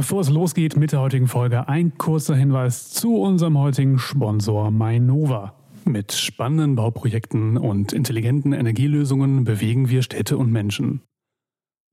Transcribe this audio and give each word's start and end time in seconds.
Bevor 0.00 0.22
es 0.22 0.30
losgeht 0.30 0.78
mit 0.78 0.92
der 0.92 1.00
heutigen 1.02 1.28
Folge, 1.28 1.68
ein 1.68 1.98
kurzer 1.98 2.34
Hinweis 2.34 2.88
zu 2.88 3.16
unserem 3.16 3.58
heutigen 3.58 3.98
Sponsor 3.98 4.70
Mainova. 4.70 5.52
Mit 5.84 6.12
spannenden 6.12 6.74
Bauprojekten 6.74 7.58
und 7.58 7.92
intelligenten 7.92 8.54
Energielösungen 8.54 9.44
bewegen 9.44 9.90
wir 9.90 10.00
Städte 10.00 10.38
und 10.38 10.50
Menschen. 10.50 11.02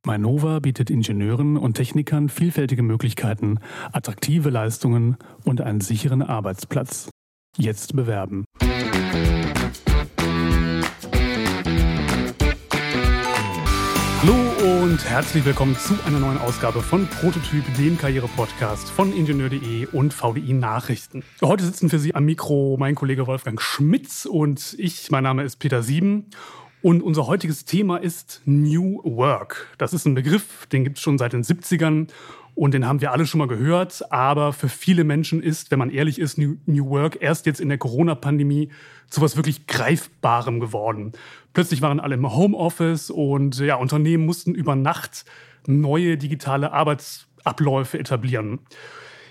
Mainova 0.06 0.60
bietet 0.60 0.90
Ingenieuren 0.90 1.58
und 1.58 1.74
Technikern 1.74 2.30
vielfältige 2.30 2.82
Möglichkeiten, 2.82 3.60
attraktive 3.92 4.52
Leistungen 4.52 5.18
und 5.44 5.60
einen 5.60 5.82
sicheren 5.82 6.22
Arbeitsplatz. 6.22 7.10
Jetzt 7.58 7.94
bewerben. 7.94 8.46
Und 14.88 15.04
herzlich 15.04 15.44
willkommen 15.44 15.76
zu 15.76 15.96
einer 16.06 16.18
neuen 16.18 16.38
Ausgabe 16.38 16.82
von 16.82 17.08
Prototyp, 17.08 17.66
dem 17.78 17.98
Karriere-Podcast 17.98 18.90
von 18.90 19.12
Ingenieur.de 19.12 19.86
und 19.88 20.14
VDI 20.14 20.54
Nachrichten. 20.54 21.26
Heute 21.44 21.66
sitzen 21.66 21.90
für 21.90 22.00
Sie 22.00 22.16
am 22.16 22.24
Mikro 22.24 22.78
mein 22.80 22.96
Kollege 22.96 23.28
Wolfgang 23.28 23.60
Schmitz 23.60 24.24
und 24.24 24.76
ich. 24.80 25.12
Mein 25.12 25.26
Name 25.26 25.44
ist 25.44 25.58
Peter 25.58 25.84
Sieben. 25.84 26.28
Und 26.82 27.04
unser 27.04 27.28
heutiges 27.28 27.66
Thema 27.66 27.98
ist 27.98 28.42
New 28.46 29.02
Work. 29.04 29.68
Das 29.78 29.92
ist 29.92 30.06
ein 30.06 30.16
Begriff, 30.16 30.68
den 30.68 30.86
gibt 30.86 31.00
es 31.00 31.04
schon 31.04 31.18
seit 31.18 31.34
den 31.34 31.44
70ern 31.44 32.08
und 32.58 32.74
den 32.74 32.88
haben 32.88 33.02
wir 33.02 33.12
alle 33.12 33.28
schon 33.28 33.38
mal 33.38 33.48
gehört. 33.48 34.12
Aber 34.12 34.52
für 34.54 34.70
viele 34.70 35.04
Menschen 35.04 35.44
ist, 35.44 35.70
wenn 35.70 35.80
man 35.80 35.92
ehrlich 35.92 36.18
ist, 36.18 36.38
New, 36.38 36.56
Work 36.66 37.22
erst 37.22 37.46
jetzt 37.46 37.60
in 37.60 37.70
der 37.70 37.78
Corona-Pandemie 37.78 38.70
zu 39.10 39.22
was 39.22 39.36
wirklich 39.36 39.68
Greifbarem 39.68 40.60
geworden. 40.60 41.12
Plötzlich 41.58 41.82
waren 41.82 42.00
alle 42.00 42.14
im 42.14 42.36
Homeoffice 42.36 43.10
und 43.10 43.58
ja, 43.58 43.78
Unternehmen 43.78 44.28
mussten 44.28 44.54
über 44.54 44.76
Nacht 44.76 45.26
neue 45.66 46.16
digitale 46.16 46.72
Arbeitsabläufe 46.72 47.98
etablieren. 47.98 48.60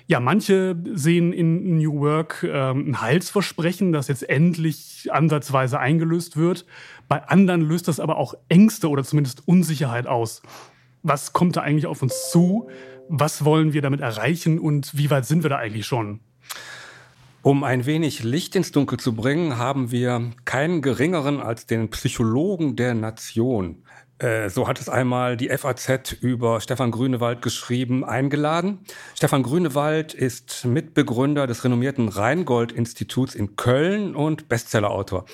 Ja, 0.08 0.18
manche 0.18 0.74
sehen 0.92 1.32
in 1.32 1.78
New 1.78 2.00
Work 2.00 2.42
ähm, 2.42 2.90
ein 2.90 3.00
Heilsversprechen, 3.00 3.92
das 3.92 4.08
jetzt 4.08 4.28
endlich 4.28 5.06
ansatzweise 5.12 5.78
eingelöst 5.78 6.36
wird. 6.36 6.66
Bei 7.06 7.22
anderen 7.28 7.60
löst 7.60 7.86
das 7.86 8.00
aber 8.00 8.16
auch 8.16 8.34
Ängste 8.48 8.90
oder 8.90 9.04
zumindest 9.04 9.46
Unsicherheit 9.46 10.08
aus. 10.08 10.42
Was 11.04 11.32
kommt 11.32 11.54
da 11.54 11.60
eigentlich 11.60 11.86
auf 11.86 12.02
uns 12.02 12.32
zu? 12.32 12.68
Was 13.08 13.44
wollen 13.44 13.72
wir 13.72 13.82
damit 13.82 14.00
erreichen 14.00 14.58
und 14.58 14.98
wie 14.98 15.10
weit 15.10 15.26
sind 15.26 15.44
wir 15.44 15.50
da 15.50 15.58
eigentlich 15.58 15.86
schon? 15.86 16.18
Um 17.46 17.62
ein 17.62 17.86
wenig 17.86 18.24
Licht 18.24 18.56
ins 18.56 18.72
Dunkel 18.72 18.98
zu 18.98 19.14
bringen, 19.14 19.56
haben 19.56 19.92
wir 19.92 20.32
keinen 20.44 20.82
geringeren 20.82 21.40
als 21.40 21.64
den 21.64 21.90
Psychologen 21.90 22.74
der 22.74 22.94
Nation. 22.94 23.84
Äh, 24.18 24.50
so 24.50 24.66
hat 24.66 24.80
es 24.80 24.88
einmal 24.88 25.36
die 25.36 25.50
FAZ 25.50 26.14
über 26.20 26.60
Stefan 26.60 26.90
Grünewald 26.90 27.42
geschrieben, 27.42 28.04
eingeladen. 28.04 28.80
Stefan 29.14 29.44
Grünewald 29.44 30.12
ist 30.12 30.64
Mitbegründer 30.64 31.46
des 31.46 31.62
renommierten 31.62 32.08
Rheingold-Instituts 32.08 33.36
in 33.36 33.54
Köln 33.54 34.16
und 34.16 34.48
Bestsellerautor. 34.48 35.24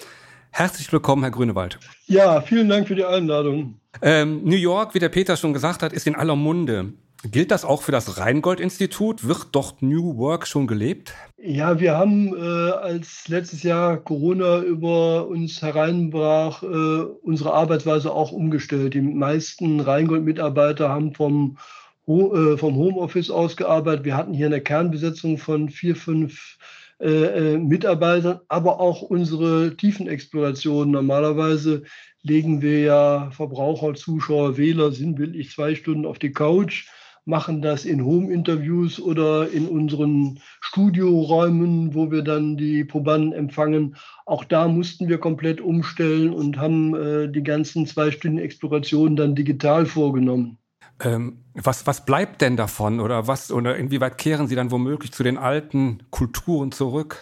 Herzlich 0.50 0.92
willkommen, 0.92 1.22
Herr 1.22 1.32
Grünewald. 1.32 1.78
Ja, 2.08 2.42
vielen 2.42 2.69
Dank 2.69 2.88
für 2.88 2.94
die 2.94 3.06
Einladung. 3.06 3.80
Ähm, 4.02 4.44
New 4.44 4.56
York, 4.56 4.92
wie 4.92 4.98
der 4.98 5.08
Peter 5.08 5.38
schon 5.38 5.54
gesagt 5.54 5.82
hat, 5.82 5.94
ist 5.94 6.06
in 6.06 6.14
aller 6.14 6.36
Munde. 6.36 6.92
Gilt 7.24 7.52
das 7.52 7.64
auch 7.64 7.82
für 7.82 7.92
das 7.92 8.19
Rheingold-Institut? 8.19 9.26
Wird 9.28 9.47
dort 9.52 9.80
New 9.80 10.16
Work 10.16 10.44
schon 10.44 10.66
gelebt? 10.66 11.14
Ja, 11.44 11.80
wir 11.80 11.96
haben, 11.96 12.36
äh, 12.36 12.70
als 12.70 13.26
letztes 13.26 13.64
Jahr 13.64 13.96
Corona 13.96 14.60
über 14.62 15.26
uns 15.26 15.60
hereinbrach, 15.60 16.62
äh, 16.62 16.66
unsere 16.66 17.52
Arbeitsweise 17.52 18.12
auch 18.12 18.30
umgestellt. 18.30 18.94
Die 18.94 19.00
meisten 19.00 19.80
Rheingold-Mitarbeiter 19.80 20.88
haben 20.88 21.14
vom, 21.14 21.58
Ho 22.06 22.32
äh, 22.32 22.56
vom 22.56 22.76
Homeoffice 22.76 23.30
aus 23.30 23.56
gearbeitet. 23.56 24.04
Wir 24.04 24.16
hatten 24.16 24.34
hier 24.34 24.46
eine 24.46 24.60
Kernbesetzung 24.60 25.36
von 25.36 25.68
vier, 25.68 25.96
fünf 25.96 26.58
äh, 27.00 27.54
äh, 27.54 27.58
Mitarbeitern, 27.58 28.38
aber 28.46 28.78
auch 28.78 29.02
unsere 29.02 29.76
Tiefenexploration. 29.76 30.92
Normalerweise 30.92 31.82
legen 32.22 32.62
wir 32.62 32.82
ja 32.82 33.31
Verbraucher, 33.32 33.94
Zuschauer, 33.94 34.56
Wähler 34.58 34.92
sinnbildlich 34.92 35.50
zwei 35.50 35.75
Stunden 35.75 36.06
auf 36.06 36.20
die 36.20 36.32
Couch 36.32 36.86
machen 37.25 37.62
das 37.62 37.84
in 37.84 38.05
Home-Interviews 38.05 39.00
oder 39.00 39.49
in 39.50 39.69
unseren 39.69 40.41
Studioräumen, 40.60 41.94
wo 41.94 42.10
wir 42.10 42.22
dann 42.22 42.56
die 42.56 42.84
Probanden 42.84 43.33
empfangen. 43.33 43.97
Auch 44.27 44.44
da 44.44 44.66
mussten 44.66 45.09
wir 45.09 45.19
komplett 45.19 45.61
umstellen 45.61 46.32
und 46.32 46.59
haben 46.59 46.94
äh, 46.94 47.28
die 47.31 47.43
ganzen 47.43 47.87
zwei 47.87 48.11
Stunden 48.11 48.38
Explorationen 48.38 49.16
dann 49.16 49.34
digital 49.34 49.87
vorgenommen. 49.87 50.59
Ähm, 51.00 51.38
was, 51.55 51.87
was 51.87 52.05
bleibt 52.05 52.41
denn 52.41 52.56
davon 52.56 53.00
oder 53.00 53.27
was 53.27 53.53
oder 53.53 53.77
inwieweit 53.77 54.19
kehren 54.19 54.47
Sie 54.47 54.56
dann 54.56 54.71
womöglich 54.71 55.12
zu 55.12 55.22
den 55.22 55.38
alten 55.38 56.03
Kulturen 56.11 56.72
zurück? 56.72 57.19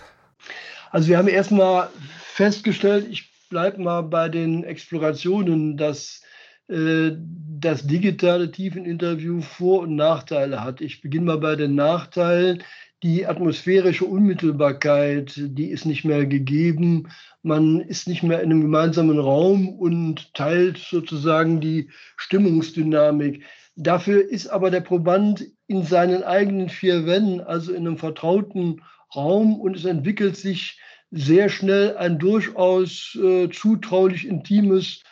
Also 0.91 1.09
wir 1.09 1.19
haben 1.19 1.29
erstmal 1.29 1.89
festgestellt, 2.35 3.07
ich 3.11 3.31
bleibe 3.49 3.83
mal 3.83 4.03
bei 4.03 4.29
den 4.29 4.65
Explorationen, 4.65 5.77
dass 5.77 6.23
das 6.71 7.87
digitale 7.87 8.51
Tiefeninterview 8.51 9.41
Vor- 9.43 9.83
und 9.83 9.97
Nachteile 9.97 10.63
hat. 10.63 10.81
Ich 10.81 11.01
beginne 11.01 11.27
mal 11.27 11.39
bei 11.39 11.57
den 11.57 11.75
Nachteilen. 11.75 12.63
Die 13.03 13.27
atmosphärische 13.27 14.05
Unmittelbarkeit, 14.05 15.33
die 15.37 15.69
ist 15.71 15.87
nicht 15.87 16.05
mehr 16.05 16.27
gegeben. 16.27 17.09
Man 17.43 17.81
ist 17.81 18.07
nicht 18.07 18.23
mehr 18.23 18.41
in 18.43 18.51
einem 18.51 18.61
gemeinsamen 18.61 19.19
Raum 19.19 19.69
und 19.71 20.35
teilt 20.35 20.79
sozusagen 20.79 21.61
die 21.61 21.89
Stimmungsdynamik. 22.17 23.43
Dafür 23.77 24.29
ist 24.29 24.49
aber 24.49 24.71
der 24.71 24.83
Proband 24.83 25.47
in 25.67 25.83
seinen 25.83 26.23
eigenen 26.23 26.69
vier 26.69 27.07
Wänden, 27.07 27.41
also 27.41 27.73
in 27.73 27.87
einem 27.87 27.97
vertrauten 27.97 28.83
Raum 29.15 29.59
und 29.59 29.77
es 29.77 29.87
entwickelt 29.87 30.37
sich 30.37 30.79
sehr 31.11 31.49
schnell 31.49 31.97
ein 31.97 32.19
durchaus 32.19 33.19
äh, 33.21 33.49
zutraulich 33.51 34.27
intimes 34.27 35.03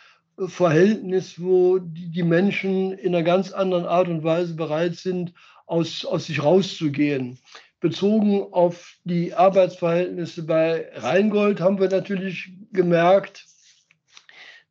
Verhältnis, 0.46 1.40
wo 1.40 1.78
die 1.78 2.22
Menschen 2.22 2.92
in 2.92 3.14
einer 3.14 3.24
ganz 3.24 3.52
anderen 3.52 3.84
Art 3.84 4.08
und 4.08 4.22
Weise 4.22 4.54
bereit 4.54 4.94
sind, 4.94 5.32
aus, 5.66 6.04
aus 6.04 6.26
sich 6.26 6.42
rauszugehen. 6.42 7.38
Bezogen 7.80 8.42
auf 8.52 8.94
die 9.04 9.34
Arbeitsverhältnisse 9.34 10.44
bei 10.44 10.88
Rheingold 10.94 11.60
haben 11.60 11.78
wir 11.78 11.88
natürlich 11.88 12.52
gemerkt, 12.72 13.46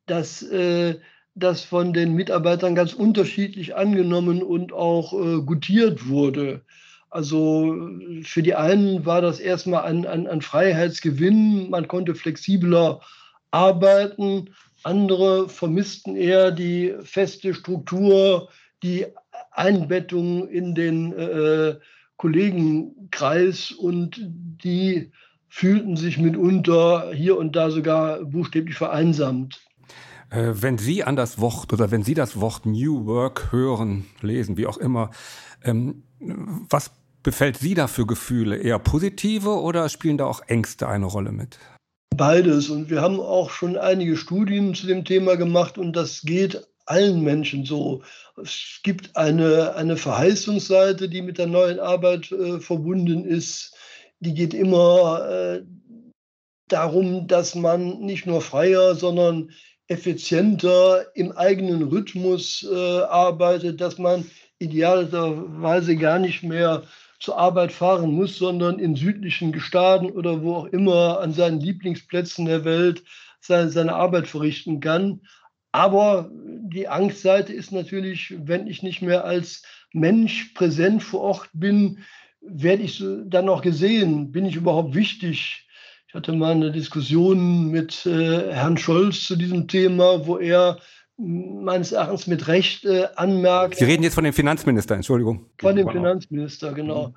dass 0.06 0.42
äh, 0.42 0.98
das 1.34 1.62
von 1.62 1.92
den 1.92 2.14
Mitarbeitern 2.14 2.74
ganz 2.74 2.92
unterschiedlich 2.92 3.76
angenommen 3.76 4.42
und 4.42 4.72
auch 4.72 5.12
äh, 5.12 5.40
gutiert 5.42 6.08
wurde. 6.08 6.62
Also 7.10 7.74
für 8.22 8.42
die 8.42 8.54
einen 8.54 9.06
war 9.06 9.22
das 9.22 9.40
erstmal 9.40 9.84
ein, 9.84 10.06
ein, 10.06 10.26
ein 10.26 10.42
Freiheitsgewinn, 10.42 11.70
man 11.70 11.88
konnte 11.88 12.14
flexibler 12.14 13.00
arbeiten 13.50 14.50
andere 14.82 15.48
vermissten 15.48 16.16
eher 16.16 16.50
die 16.50 16.94
feste 17.02 17.54
Struktur, 17.54 18.48
die 18.82 19.06
Einbettung 19.50 20.48
in 20.48 20.74
den 20.74 21.12
äh, 21.12 21.76
Kollegenkreis 22.16 23.72
und 23.72 24.20
die 24.20 25.12
fühlten 25.48 25.96
sich 25.96 26.18
mitunter 26.18 27.12
hier 27.12 27.38
und 27.38 27.56
da 27.56 27.70
sogar 27.70 28.24
buchstäblich 28.24 28.76
vereinsamt. 28.76 29.60
Äh, 30.30 30.52
wenn 30.54 30.78
Sie 30.78 31.04
an 31.04 31.16
das 31.16 31.40
Wort 31.40 31.72
oder 31.72 31.90
wenn 31.90 32.02
Sie 32.02 32.14
das 32.14 32.40
Wort 32.40 32.66
New 32.66 33.06
Work 33.06 33.50
hören, 33.50 34.04
lesen, 34.20 34.56
wie 34.56 34.66
auch 34.66 34.76
immer, 34.76 35.10
ähm, 35.62 36.02
was 36.20 36.90
befällt 37.22 37.56
Sie 37.56 37.74
da 37.74 37.86
für 37.86 38.06
Gefühle? 38.06 38.56
Eher 38.56 38.78
positive 38.78 39.60
oder 39.60 39.88
spielen 39.88 40.18
da 40.18 40.26
auch 40.26 40.42
Ängste 40.46 40.88
eine 40.88 41.06
Rolle 41.06 41.32
mit? 41.32 41.58
Beides. 42.18 42.68
Und 42.68 42.90
wir 42.90 43.00
haben 43.00 43.18
auch 43.20 43.48
schon 43.48 43.78
einige 43.78 44.18
Studien 44.18 44.74
zu 44.74 44.86
dem 44.86 45.06
Thema 45.06 45.36
gemacht 45.36 45.78
und 45.78 45.94
das 45.94 46.20
geht 46.20 46.68
allen 46.84 47.22
Menschen 47.22 47.64
so. 47.64 48.02
Es 48.36 48.80
gibt 48.82 49.16
eine, 49.16 49.74
eine 49.74 49.96
Verheißungsseite, 49.96 51.08
die 51.08 51.22
mit 51.22 51.38
der 51.38 51.46
neuen 51.46 51.80
Arbeit 51.80 52.30
äh, 52.30 52.60
verbunden 52.60 53.24
ist. 53.24 53.74
Die 54.20 54.34
geht 54.34 54.52
immer 54.52 55.28
äh, 55.30 55.62
darum, 56.68 57.26
dass 57.26 57.54
man 57.54 58.00
nicht 58.00 58.26
nur 58.26 58.42
freier, 58.42 58.94
sondern 58.94 59.50
effizienter 59.86 61.06
im 61.14 61.32
eigenen 61.32 61.82
Rhythmus 61.82 62.66
äh, 62.70 62.74
arbeitet, 62.74 63.80
dass 63.80 63.96
man 63.96 64.30
idealerweise 64.58 65.96
gar 65.96 66.18
nicht 66.18 66.42
mehr 66.42 66.82
zur 67.18 67.38
Arbeit 67.38 67.72
fahren 67.72 68.12
muss, 68.12 68.36
sondern 68.36 68.78
in 68.78 68.96
südlichen 68.96 69.52
Gestaden 69.52 70.10
oder 70.10 70.42
wo 70.42 70.54
auch 70.54 70.66
immer 70.66 71.20
an 71.20 71.32
seinen 71.32 71.60
Lieblingsplätzen 71.60 72.46
der 72.46 72.64
Welt 72.64 73.02
seine, 73.40 73.70
seine 73.70 73.94
Arbeit 73.94 74.28
verrichten 74.28 74.80
kann. 74.80 75.20
Aber 75.72 76.30
die 76.32 76.88
Angstseite 76.88 77.52
ist 77.52 77.72
natürlich, 77.72 78.34
wenn 78.38 78.66
ich 78.66 78.82
nicht 78.82 79.02
mehr 79.02 79.24
als 79.24 79.62
Mensch 79.92 80.52
präsent 80.54 81.02
vor 81.02 81.20
Ort 81.20 81.50
bin, 81.52 81.98
werde 82.40 82.82
ich 82.82 83.02
dann 83.26 83.46
noch 83.46 83.62
gesehen? 83.62 84.32
Bin 84.32 84.46
ich 84.46 84.56
überhaupt 84.56 84.94
wichtig? 84.94 85.66
Ich 86.06 86.14
hatte 86.14 86.32
mal 86.32 86.52
eine 86.52 86.72
Diskussion 86.72 87.70
mit 87.70 88.06
äh, 88.06 88.52
Herrn 88.54 88.78
Scholz 88.78 89.26
zu 89.26 89.36
diesem 89.36 89.68
Thema, 89.68 90.26
wo 90.26 90.38
er 90.38 90.78
meines 91.18 91.92
Erachtens 91.92 92.26
mit 92.26 92.46
Recht 92.46 92.84
äh, 92.84 93.08
anmerkt. 93.16 93.76
Sie 93.76 93.84
reden 93.84 94.04
jetzt 94.04 94.14
von 94.14 94.24
dem 94.24 94.32
Finanzminister, 94.32 94.94
Entschuldigung. 94.94 95.46
Von 95.58 95.76
dem 95.76 95.88
Finanzminister, 95.88 96.72
genau. 96.72 97.12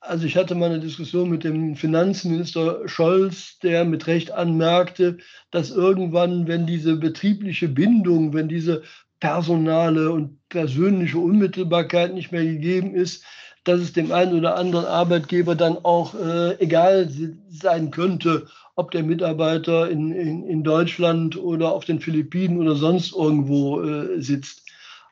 Also 0.00 0.26
ich 0.26 0.36
hatte 0.36 0.54
mal 0.54 0.70
eine 0.70 0.78
Diskussion 0.78 1.28
mit 1.28 1.42
dem 1.42 1.74
Finanzminister 1.74 2.88
Scholz, 2.88 3.58
der 3.58 3.84
mit 3.84 4.06
Recht 4.06 4.30
anmerkte, 4.30 5.18
dass 5.50 5.70
irgendwann, 5.70 6.46
wenn 6.46 6.66
diese 6.66 6.96
betriebliche 6.96 7.68
Bindung, 7.68 8.32
wenn 8.32 8.48
diese 8.48 8.82
personale 9.18 10.12
und 10.12 10.38
persönliche 10.48 11.18
Unmittelbarkeit 11.18 12.14
nicht 12.14 12.30
mehr 12.30 12.44
gegeben 12.44 12.94
ist, 12.94 13.24
dass 13.66 13.80
es 13.80 13.92
dem 13.92 14.12
einen 14.12 14.38
oder 14.38 14.56
anderen 14.56 14.86
Arbeitgeber 14.86 15.56
dann 15.56 15.76
auch 15.82 16.14
äh, 16.14 16.54
egal 16.60 17.10
sein 17.50 17.90
könnte, 17.90 18.46
ob 18.76 18.92
der 18.92 19.02
Mitarbeiter 19.02 19.90
in, 19.90 20.12
in, 20.12 20.46
in 20.46 20.62
Deutschland 20.62 21.36
oder 21.36 21.72
auf 21.72 21.84
den 21.84 22.00
Philippinen 22.00 22.58
oder 22.58 22.76
sonst 22.76 23.14
irgendwo 23.14 23.82
äh, 23.82 24.20
sitzt. 24.20 24.62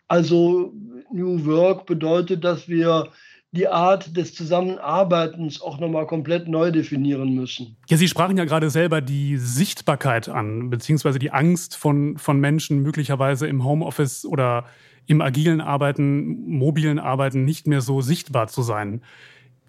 Also 0.07 0.73
New 1.13 1.45
Work 1.47 1.87
bedeutet, 1.87 2.45
dass 2.45 2.69
wir 2.69 3.09
die 3.51 3.69
Art 3.69 4.17
des 4.17 4.35
Zusammenarbeitens 4.35 5.61
auch 5.61 5.79
nochmal 5.79 6.07
komplett 6.07 6.49
neu 6.49 6.71
definieren 6.71 7.35
müssen. 7.35 7.77
Ja, 7.89 7.97
Sie 7.97 8.09
sprachen 8.09 8.37
ja 8.37 8.45
gerade 8.45 8.69
selber 8.69 9.01
die 9.01 9.37
Sichtbarkeit 9.37 10.29
an, 10.29 10.71
beziehungsweise 10.71 11.19
die 11.19 11.31
Angst 11.31 11.77
von, 11.77 12.19
von 12.19 12.39
Menschen 12.39 12.83
möglicherweise 12.83 13.47
im 13.47 13.65
Homeoffice 13.65 14.25
oder 14.25 14.65
im 15.07 15.21
agilen 15.21 15.61
Arbeiten, 15.61 16.49
mobilen 16.51 16.99
Arbeiten 16.99 17.45
nicht 17.45 17.67
mehr 17.67 17.81
so 17.81 18.01
sichtbar 18.01 18.49
zu 18.49 18.63
sein. 18.63 19.03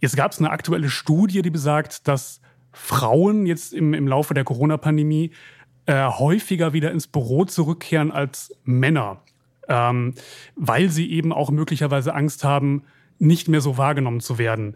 Jetzt 0.02 0.16
gab 0.16 0.32
es 0.32 0.40
eine 0.40 0.50
aktuelle 0.50 0.90
Studie, 0.90 1.42
die 1.42 1.50
besagt, 1.50 2.08
dass 2.08 2.42
Frauen 2.72 3.46
jetzt 3.46 3.74
im, 3.74 3.94
im 3.94 4.08
Laufe 4.08 4.34
der 4.34 4.44
Corona-Pandemie 4.44 5.32
äh, 5.86 6.06
häufiger 6.06 6.74
wieder 6.74 6.92
ins 6.92 7.08
Büro 7.08 7.46
zurückkehren 7.46 8.12
als 8.12 8.54
Männer, 8.64 9.22
ähm, 9.68 10.14
weil 10.56 10.90
sie 10.90 11.12
eben 11.12 11.32
auch 11.32 11.52
möglicherweise 11.52 12.14
Angst 12.14 12.44
haben, 12.44 12.84
nicht 13.20 13.48
mehr 13.48 13.62
so 13.62 13.78
wahrgenommen 13.78 14.20
zu 14.20 14.38
werden. 14.38 14.76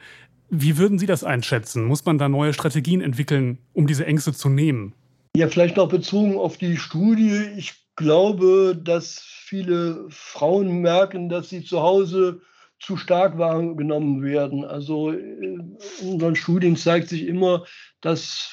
Wie 0.50 0.78
würden 0.78 0.98
Sie 0.98 1.06
das 1.06 1.24
einschätzen? 1.24 1.86
Muss 1.86 2.06
man 2.06 2.18
da 2.18 2.28
neue 2.28 2.54
Strategien 2.54 3.02
entwickeln, 3.02 3.60
um 3.74 3.86
diese 3.86 4.06
Ängste 4.06 4.34
zu 4.34 4.50
nehmen? 4.50 4.94
Ja, 5.36 5.48
vielleicht 5.48 5.78
noch 5.78 5.90
bezogen 5.90 6.38
auf 6.38 6.58
die 6.58 6.78
Studie. 6.78 7.44
Ich 7.56 7.74
glaube, 8.00 8.80
dass 8.82 9.20
viele 9.20 10.06
Frauen 10.10 10.80
merken, 10.80 11.28
dass 11.28 11.50
sie 11.50 11.66
zu 11.66 11.82
Hause 11.82 12.42
zu 12.80 12.96
stark 12.96 13.38
wahrgenommen 13.38 14.24
werden. 14.24 14.64
Also 14.64 15.12
in 15.12 15.78
unseren 16.02 16.38
Studien 16.38 16.78
zeigt 16.78 17.10
sich 17.10 17.28
immer, 17.28 17.66
dass 18.00 18.52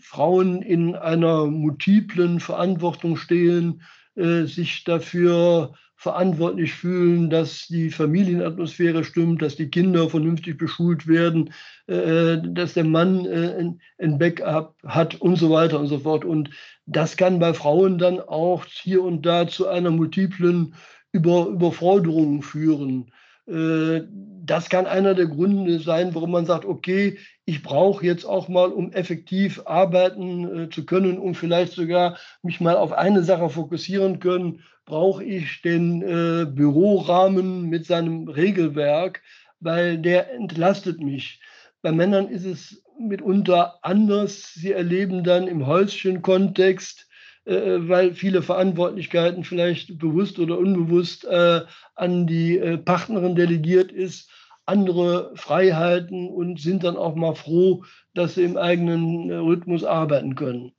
Frauen 0.00 0.60
in 0.60 0.96
einer 0.96 1.46
multiplen 1.46 2.40
Verantwortung 2.40 3.16
stehen, 3.16 3.82
äh, 4.16 4.42
sich 4.42 4.82
dafür 4.82 5.74
verantwortlich 6.00 6.72
fühlen, 6.72 7.28
dass 7.28 7.66
die 7.66 7.90
Familienatmosphäre 7.90 9.04
stimmt, 9.04 9.42
dass 9.42 9.56
die 9.56 9.68
Kinder 9.68 10.08
vernünftig 10.08 10.56
beschult 10.56 11.06
werden, 11.06 11.52
äh, 11.88 12.38
dass 12.42 12.72
der 12.72 12.84
Mann 12.84 13.26
äh, 13.26 13.70
ein 13.98 14.18
Backup 14.18 14.76
hat 14.82 15.20
und 15.20 15.36
so 15.36 15.50
weiter 15.50 15.78
und 15.78 15.88
so 15.88 15.98
fort. 15.98 16.24
Und 16.24 16.48
das 16.86 17.18
kann 17.18 17.38
bei 17.38 17.52
Frauen 17.52 17.98
dann 17.98 18.18
auch 18.18 18.64
hier 18.64 19.02
und 19.02 19.26
da 19.26 19.46
zu 19.46 19.68
einer 19.68 19.90
multiplen 19.90 20.74
Über 21.12 21.48
Überforderung 21.48 22.40
führen. 22.40 23.12
Äh, 23.46 24.04
das 24.42 24.70
kann 24.70 24.86
einer 24.86 25.14
der 25.14 25.26
Gründe 25.26 25.80
sein, 25.80 26.14
warum 26.14 26.30
man 26.30 26.46
sagt, 26.46 26.64
okay, 26.64 27.18
ich 27.44 27.62
brauche 27.62 28.06
jetzt 28.06 28.24
auch 28.24 28.48
mal, 28.48 28.72
um 28.72 28.90
effektiv 28.92 29.60
arbeiten 29.66 30.62
äh, 30.62 30.70
zu 30.70 30.86
können, 30.86 31.18
um 31.18 31.34
vielleicht 31.34 31.74
sogar 31.74 32.16
mich 32.42 32.58
mal 32.58 32.76
auf 32.76 32.92
eine 32.92 33.22
Sache 33.22 33.50
fokussieren 33.50 34.18
können, 34.18 34.62
brauche 34.90 35.22
ich 35.22 35.62
den 35.62 36.02
äh, 36.02 36.46
Bürorahmen 36.46 37.68
mit 37.68 37.86
seinem 37.86 38.26
Regelwerk, 38.26 39.22
weil 39.60 39.98
der 39.98 40.34
entlastet 40.34 41.00
mich. 41.00 41.40
Bei 41.80 41.92
Männern 41.92 42.26
ist 42.26 42.44
es 42.44 42.82
mitunter 42.98 43.78
anders. 43.82 44.52
Sie 44.52 44.72
erleben 44.72 45.22
dann 45.22 45.46
im 45.46 45.64
Häuschen-Kontext 45.64 47.06
äh, 47.44 47.88
weil 47.88 48.14
viele 48.14 48.42
Verantwortlichkeiten 48.42 49.44
vielleicht 49.44 49.96
bewusst 49.96 50.40
oder 50.40 50.58
unbewusst 50.58 51.24
äh, 51.24 51.60
an 51.94 52.26
die 52.26 52.58
äh, 52.58 52.76
Partnerin 52.76 53.36
delegiert 53.36 53.92
ist, 53.92 54.28
andere 54.66 55.30
Freiheiten 55.36 56.28
und 56.28 56.60
sind 56.60 56.82
dann 56.82 56.96
auch 56.96 57.14
mal 57.14 57.36
froh, 57.36 57.84
dass 58.12 58.34
sie 58.34 58.42
im 58.42 58.56
eigenen 58.56 59.30
Rhythmus 59.30 59.84
arbeiten 59.84 60.34
können. 60.34 60.72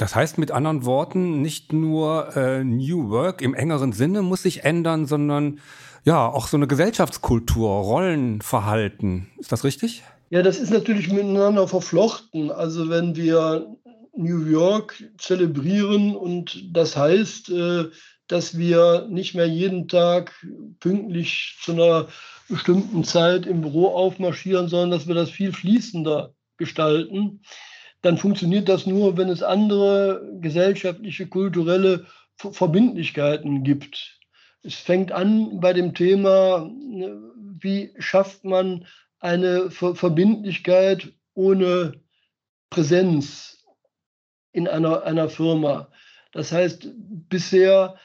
Das 0.00 0.14
heißt 0.14 0.38
mit 0.38 0.50
anderen 0.50 0.86
Worten, 0.86 1.42
nicht 1.42 1.74
nur 1.74 2.34
äh, 2.34 2.64
New 2.64 3.10
Work 3.10 3.42
im 3.42 3.52
engeren 3.52 3.92
Sinne 3.92 4.22
muss 4.22 4.44
sich 4.44 4.64
ändern, 4.64 5.04
sondern 5.04 5.60
ja 6.06 6.26
auch 6.26 6.48
so 6.48 6.56
eine 6.56 6.66
Gesellschaftskultur, 6.66 7.68
Rollenverhalten. 7.68 9.26
Ist 9.36 9.52
das 9.52 9.62
richtig? 9.62 10.02
Ja, 10.30 10.40
das 10.40 10.58
ist 10.58 10.70
natürlich 10.70 11.12
miteinander 11.12 11.68
verflochten. 11.68 12.50
Also 12.50 12.88
wenn 12.88 13.14
wir 13.14 13.76
New 14.16 14.46
York 14.46 15.04
zelebrieren 15.18 16.16
und 16.16 16.74
das 16.74 16.96
heißt, 16.96 17.50
äh, 17.50 17.90
dass 18.26 18.56
wir 18.56 19.06
nicht 19.10 19.34
mehr 19.34 19.48
jeden 19.48 19.86
Tag 19.86 20.32
pünktlich 20.78 21.58
zu 21.60 21.72
einer 21.72 22.08
bestimmten 22.48 23.04
Zeit 23.04 23.44
im 23.44 23.60
Büro 23.60 23.88
aufmarschieren, 23.88 24.68
sondern 24.68 24.92
dass 24.92 25.06
wir 25.06 25.14
das 25.14 25.28
viel 25.28 25.52
fließender 25.52 26.32
gestalten, 26.56 27.42
dann 28.02 28.16
funktioniert 28.16 28.68
das 28.68 28.86
nur, 28.86 29.16
wenn 29.16 29.28
es 29.28 29.42
andere 29.42 30.38
gesellschaftliche, 30.40 31.26
kulturelle 31.26 32.06
Verbindlichkeiten 32.36 33.62
gibt. 33.62 34.18
Es 34.62 34.74
fängt 34.74 35.12
an 35.12 35.60
bei 35.60 35.72
dem 35.72 35.94
Thema, 35.94 36.70
ne, 36.78 37.20
wie 37.36 37.92
schafft 37.98 38.44
man 38.44 38.86
eine 39.18 39.70
Verbindlichkeit 39.70 41.12
ohne 41.34 41.92
Präsenz, 42.70 43.50
in 44.52 44.68
einer, 44.68 45.04
einer 45.04 45.28
Firma. 45.28 45.88
Das 46.32 46.52
heißt, 46.52 46.88
bisher 47.28 47.96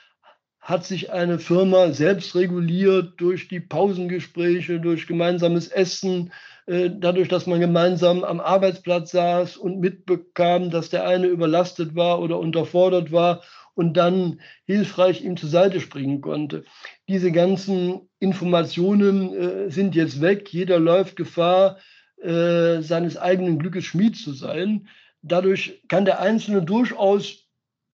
hat 0.60 0.86
sich 0.86 1.12
eine 1.12 1.38
Firma 1.38 1.92
selbst 1.92 2.36
reguliert 2.36 3.14
durch 3.18 3.48
die 3.48 3.60
Pausengespräche, 3.60 4.80
durch 4.80 5.08
gemeinsames 5.08 5.68
Essen, 5.68 6.32
dadurch, 6.68 7.28
dass 7.28 7.46
man 7.46 7.60
gemeinsam 7.60 8.24
am 8.24 8.40
Arbeitsplatz 8.40 9.12
saß 9.12 9.58
und 9.58 9.80
mitbekam, 9.80 10.72
dass 10.72 10.90
der 10.90 11.08
eine 11.08 11.28
überlastet 11.28 11.96
war 11.96 12.20
oder 12.22 12.40
unterfordert 12.40 13.12
war 13.12 13.42
und 13.76 13.98
dann 13.98 14.40
hilfreich 14.66 15.22
ihm 15.22 15.38
zur 15.38 15.50
Seite 15.50 15.80
springen 15.80 16.22
konnte. 16.22 16.64
Diese 17.08 17.32
ganzen 17.32 18.10
Informationen 18.20 19.34
äh, 19.34 19.70
sind 19.70 19.96
jetzt 19.96 20.22
weg. 20.22 20.52
Jeder 20.52 20.80
läuft 20.80 21.18
Gefahr, 21.18 21.78
äh, 22.22 22.82
seines 22.82 23.18
eigenen 23.18 23.60
Glückes 23.60 23.86
Schmied 23.86 24.18
zu 24.18 24.32
sein. 24.32 24.88
Dadurch 25.22 25.82
kann 25.90 26.06
der 26.06 26.22
Einzelne 26.22 26.64
durchaus 26.64 27.46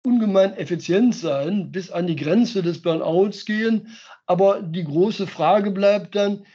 ungemein 0.03 0.55
effizient 0.55 1.15
sein, 1.15 1.71
bis 1.71 1.91
an 1.91 2.07
die 2.07 2.15
Grenze 2.15 2.61
des 2.61 2.81
Burnouts 2.81 3.45
gehen. 3.45 3.87
Aber 4.25 4.61
die 4.61 4.83
große 4.83 5.27
Frage 5.27 5.71
bleibt 5.71 6.15
dann, 6.15 6.45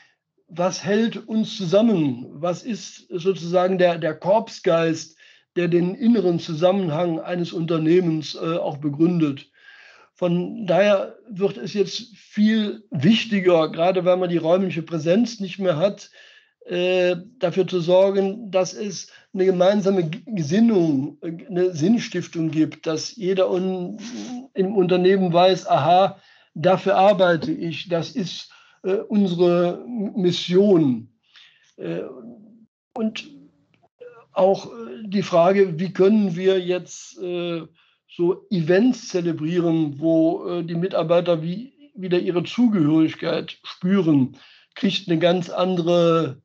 was 0.49 0.85
hält 0.85 1.29
uns 1.29 1.57
zusammen? 1.57 2.27
Was 2.31 2.63
ist 2.63 3.09
sozusagen 3.11 3.79
der, 3.79 3.99
der 3.99 4.15
Korpsgeist, 4.15 5.17
der 5.57 5.69
den 5.69 5.95
inneren 5.95 6.39
Zusammenhang 6.39 7.21
eines 7.21 7.53
Unternehmens 7.53 8.35
äh, 8.35 8.57
auch 8.57 8.79
begründet? 8.79 9.51
Von 10.15 10.67
daher 10.67 11.17
wird 11.29 11.57
es 11.57 11.75
jetzt 11.75 12.17
viel 12.17 12.85
wichtiger, 12.91 13.71
gerade 13.71 14.05
weil 14.05 14.17
man 14.17 14.29
die 14.29 14.37
räumliche 14.37 14.83
Präsenz 14.83 15.41
nicht 15.41 15.59
mehr 15.59 15.77
hat, 15.77 16.11
äh, 16.67 17.17
dafür 17.39 17.67
zu 17.67 17.81
sorgen, 17.81 18.51
dass 18.51 18.75
es 18.75 19.09
eine 19.35 19.45
gemeinsame 19.45 20.09
Gesinnung, 20.09 21.19
eine 21.21 21.75
Sinnstiftung 21.75 22.51
gibt, 22.51 22.87
dass 22.87 23.17
jeder 23.17 23.51
im 23.55 24.75
Unternehmen 24.75 25.33
weiß, 25.33 25.67
aha, 25.67 26.19
dafür 26.55 26.97
arbeite 26.97 27.51
ich, 27.51 27.89
das 27.89 28.13
ist 28.13 28.54
äh, 28.85 28.97
unsere 29.09 29.85
Mission. 29.87 31.09
Äh, 31.77 32.03
und 32.95 33.29
auch 34.33 34.67
äh, 34.67 35.03
die 35.07 35.23
Frage, 35.23 35.79
wie 35.79 35.93
können 35.93 36.37
wir 36.37 36.61
jetzt 36.61 37.19
äh, 37.19 37.63
so 38.17 38.47
Events 38.51 39.09
zelebrieren, 39.09 39.99
wo 39.99 40.63
die 40.63 40.77
Mitarbeiter 40.77 41.43
wie, 41.43 41.73
wieder 41.97 42.21
ihre 42.21 42.45
Zugehörigkeit 42.45 43.59
spüren, 43.65 44.37
kriegt 44.77 45.09
eine 45.09 45.19
ganz 45.19 45.51
andere 45.51 46.41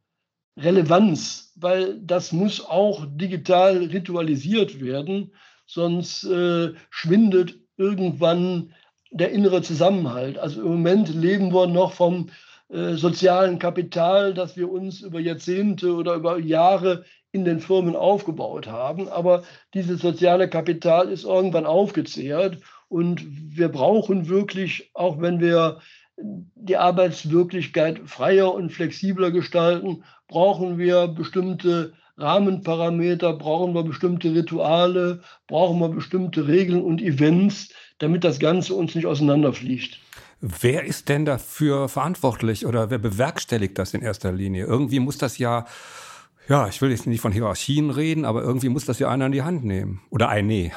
Relevanz, 0.58 1.54
weil 1.58 2.00
das 2.02 2.32
muss 2.32 2.66
auch 2.66 3.06
digital 3.08 3.78
ritualisiert 3.78 4.82
werden, 4.82 5.32
sonst 5.68 6.24
äh, 6.24 6.74
schwindet 6.90 7.60
irgendwann 7.78 8.74
der 9.12 9.32
innere 9.32 9.62
Zusammenhalt. 9.62 10.38
Also 10.38 10.62
im 10.62 10.68
Moment 10.68 11.14
leben 11.14 11.54
wir 11.54 11.68
noch 11.68 11.94
vom 11.94 12.30
äh, 12.70 12.94
sozialen 12.94 13.60
Kapital, 13.60 14.34
das 14.34 14.56
wir 14.56 14.72
uns 14.72 15.02
über 15.02 15.20
Jahrzehnte 15.20 15.94
oder 15.96 16.16
über 16.16 16.40
Jahre 16.40 17.06
in 17.32 17.46
den 17.46 17.60
Firmen 17.60 17.96
aufgebaut 17.96 18.68
haben. 18.68 19.08
Aber 19.10 19.44
dieses 19.74 20.02
soziale 20.02 20.50
Kapital 20.50 21.10
ist 21.10 21.24
irgendwann 21.24 21.66
aufgezehrt 21.66 22.60
Und 22.88 23.24
wir 23.56 23.70
brauchen 23.70 24.30
wirklich, 24.30 24.90
auch 24.94 25.22
wenn 25.22 25.40
wir 25.40 25.80
die 26.18 26.78
Arbeitswirklichkeit 26.78 28.02
freier 28.06 28.54
und 28.54 28.72
flexibler 28.72 29.32
gestalten, 29.32 30.04
brauchen 30.28 30.78
wir 30.78 31.08
bestimmte 31.08 31.94
Rahmenparameter, 32.18 33.34
brauchen 33.34 33.74
wir 33.74 33.84
bestimmte 33.84 34.34
Rituale, 34.34 35.22
brauchen 35.48 35.80
wir 35.80 35.90
bestimmte 35.90 36.48
Regeln 36.48 36.84
und 36.84 37.02
Events, 37.02 37.70
damit 38.00 38.24
das 38.24 38.40
Ganze 38.40 38.74
uns 38.74 38.96
nicht 38.96 39.06
auseinanderfliegt. 39.06 40.00
Wer 40.42 40.86
ist 40.86 41.10
denn 41.10 41.26
dafür 41.26 41.90
verantwortlich 41.90 42.66
oder 42.66 42.90
wer 42.90 42.98
bewerkstelligt 42.98 43.78
das 43.78 43.94
in 43.94 44.02
erster 44.02 44.32
Linie? 44.32 44.66
Irgendwie 44.66 45.00
muss 45.00 45.18
das 45.18 45.38
ja, 45.38 45.66
ja, 46.48 46.68
ich 46.68 46.82
will 46.82 46.92
jetzt 46.92 47.08
nicht 47.08 47.20
von 47.20 47.34
Hierarchien 47.34 47.90
reden, 47.90 48.24
aber 48.24 48.42
irgendwie 48.42 48.70
muss 48.70 48.86
das 48.86 49.00
ja 49.00 49.10
einer 49.10 49.26
in 49.26 49.34
die 49.34 49.44
Hand 49.44 49.66
nehmen 49.66 50.02
oder 50.10 50.30
eine. 50.30 50.72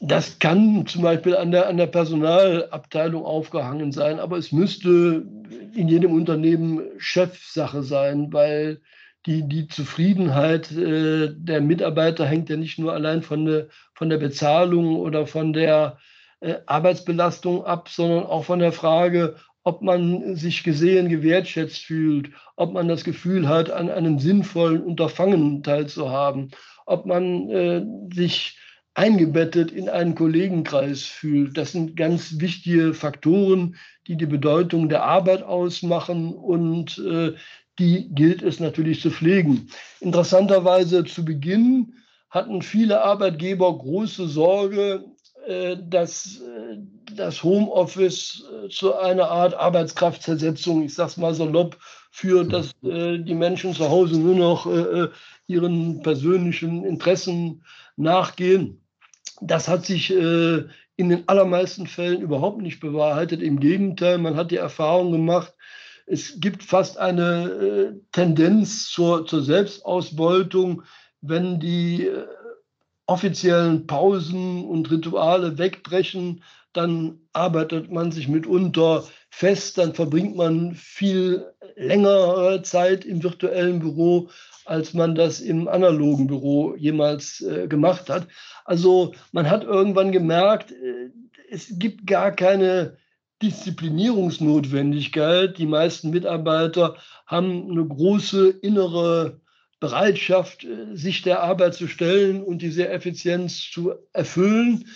Das 0.00 0.38
kann 0.38 0.86
zum 0.86 1.02
Beispiel 1.02 1.36
an 1.36 1.50
der, 1.50 1.68
an 1.68 1.78
der 1.78 1.86
Personalabteilung 1.86 3.24
aufgehangen 3.24 3.90
sein, 3.90 4.20
aber 4.20 4.36
es 4.36 4.52
müsste 4.52 5.26
in 5.74 5.88
jedem 5.88 6.12
Unternehmen 6.12 6.82
Chefsache 6.98 7.82
sein, 7.82 8.32
weil 8.32 8.80
die, 9.26 9.48
die 9.48 9.66
Zufriedenheit 9.68 10.70
äh, 10.72 11.30
der 11.34 11.60
Mitarbeiter 11.60 12.26
hängt 12.26 12.50
ja 12.50 12.56
nicht 12.56 12.78
nur 12.78 12.92
allein 12.92 13.22
von 13.22 13.46
der, 13.46 13.68
von 13.94 14.10
der 14.10 14.18
Bezahlung 14.18 14.96
oder 14.96 15.26
von 15.26 15.52
der 15.52 15.98
äh, 16.40 16.56
Arbeitsbelastung 16.66 17.64
ab, 17.64 17.88
sondern 17.88 18.24
auch 18.24 18.44
von 18.44 18.58
der 18.58 18.72
Frage, 18.72 19.36
ob 19.62 19.80
man 19.80 20.36
sich 20.36 20.62
gesehen, 20.62 21.08
gewertschätzt 21.08 21.78
fühlt, 21.78 22.30
ob 22.56 22.72
man 22.74 22.86
das 22.86 23.02
Gefühl 23.02 23.48
hat, 23.48 23.70
an 23.70 23.88
einem 23.88 24.18
sinnvollen 24.18 24.82
Unterfangen 24.82 25.62
teilzuhaben, 25.62 26.50
ob 26.84 27.06
man 27.06 27.48
äh, 27.48 27.82
sich 28.14 28.58
eingebettet 28.92 29.72
in 29.72 29.88
einen 29.88 30.14
Kollegenkreis 30.14 31.02
fühlt. 31.02 31.56
Das 31.56 31.72
sind 31.72 31.96
ganz 31.96 32.40
wichtige 32.40 32.94
Faktoren, 32.94 33.76
die 34.06 34.16
die 34.16 34.26
Bedeutung 34.26 34.88
der 34.88 35.02
Arbeit 35.02 35.42
ausmachen 35.42 36.32
und 36.32 36.98
äh, 36.98 37.32
die 37.78 38.14
gilt 38.14 38.42
es 38.42 38.60
natürlich 38.60 39.00
zu 39.00 39.10
pflegen. 39.10 39.68
Interessanterweise 40.00 41.04
zu 41.04 41.24
Beginn 41.24 41.94
hatten 42.34 42.62
viele 42.62 43.02
Arbeitgeber 43.02 43.78
große 43.78 44.26
Sorge, 44.26 45.04
äh, 45.46 45.76
dass 45.80 46.40
äh, 46.40 46.78
das 47.14 47.44
Homeoffice 47.44 48.44
äh, 48.50 48.68
zu 48.68 48.96
einer 48.96 49.30
Art 49.30 49.54
Arbeitskraftzersetzung, 49.54 50.82
ich 50.82 50.94
sage 50.94 51.10
es 51.10 51.16
mal 51.16 51.32
salopp, 51.32 51.76
führt, 52.10 52.52
dass 52.52 52.70
die 52.80 53.34
Menschen 53.34 53.74
zu 53.74 53.90
Hause 53.90 54.20
nur 54.20 54.36
noch 54.36 54.68
ihren 55.48 56.00
persönlichen 56.04 56.84
Interessen 56.84 57.64
nachgehen. 57.96 58.80
Das 59.40 59.66
hat 59.66 59.84
sich 59.84 60.12
in 60.12 60.68
den 60.96 61.24
allermeisten 61.26 61.88
Fällen 61.88 62.20
überhaupt 62.20 62.62
nicht 62.62 62.78
bewahrheitet. 62.78 63.42
Im 63.42 63.58
Gegenteil, 63.58 64.18
man 64.18 64.36
hat 64.36 64.52
die 64.52 64.58
Erfahrung 64.58 65.10
gemacht, 65.10 65.54
es 66.06 66.38
gibt 66.38 66.62
fast 66.62 66.98
eine 66.98 68.00
Tendenz 68.12 68.90
zur, 68.90 69.26
zur 69.26 69.42
Selbstausbeutung, 69.42 70.84
wenn 71.26 71.58
die 71.60 72.06
äh, 72.06 72.26
offiziellen 73.06 73.86
Pausen 73.86 74.64
und 74.64 74.90
Rituale 74.90 75.58
wegbrechen, 75.58 76.42
dann 76.72 77.20
arbeitet 77.32 77.90
man 77.90 78.12
sich 78.12 78.28
mitunter 78.28 79.04
fest, 79.30 79.78
dann 79.78 79.94
verbringt 79.94 80.36
man 80.36 80.74
viel 80.74 81.46
längere 81.76 82.62
Zeit 82.62 83.04
im 83.04 83.22
virtuellen 83.22 83.78
Büro, 83.80 84.30
als 84.64 84.94
man 84.94 85.14
das 85.14 85.40
im 85.40 85.68
analogen 85.68 86.26
Büro 86.26 86.74
jemals 86.76 87.42
äh, 87.42 87.68
gemacht 87.68 88.10
hat. 88.10 88.26
Also 88.64 89.14
man 89.32 89.50
hat 89.50 89.64
irgendwann 89.64 90.12
gemerkt, 90.12 90.72
äh, 90.72 91.10
es 91.50 91.78
gibt 91.78 92.06
gar 92.06 92.32
keine 92.32 92.96
Disziplinierungsnotwendigkeit. 93.42 95.58
Die 95.58 95.66
meisten 95.66 96.08
Mitarbeiter 96.10 96.96
haben 97.26 97.70
eine 97.70 97.86
große 97.86 98.48
innere 98.48 99.42
Bereitschaft, 99.84 100.64
äh, 100.64 100.96
sich 100.96 101.20
der 101.20 101.42
Arbeit 101.42 101.74
zu 101.74 101.88
stellen 101.88 102.42
und 102.42 102.62
diese 102.62 102.88
Effizienz 102.88 103.70
zu 103.70 103.92
erfüllen. 104.14 104.86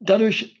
Dadurch 0.00 0.56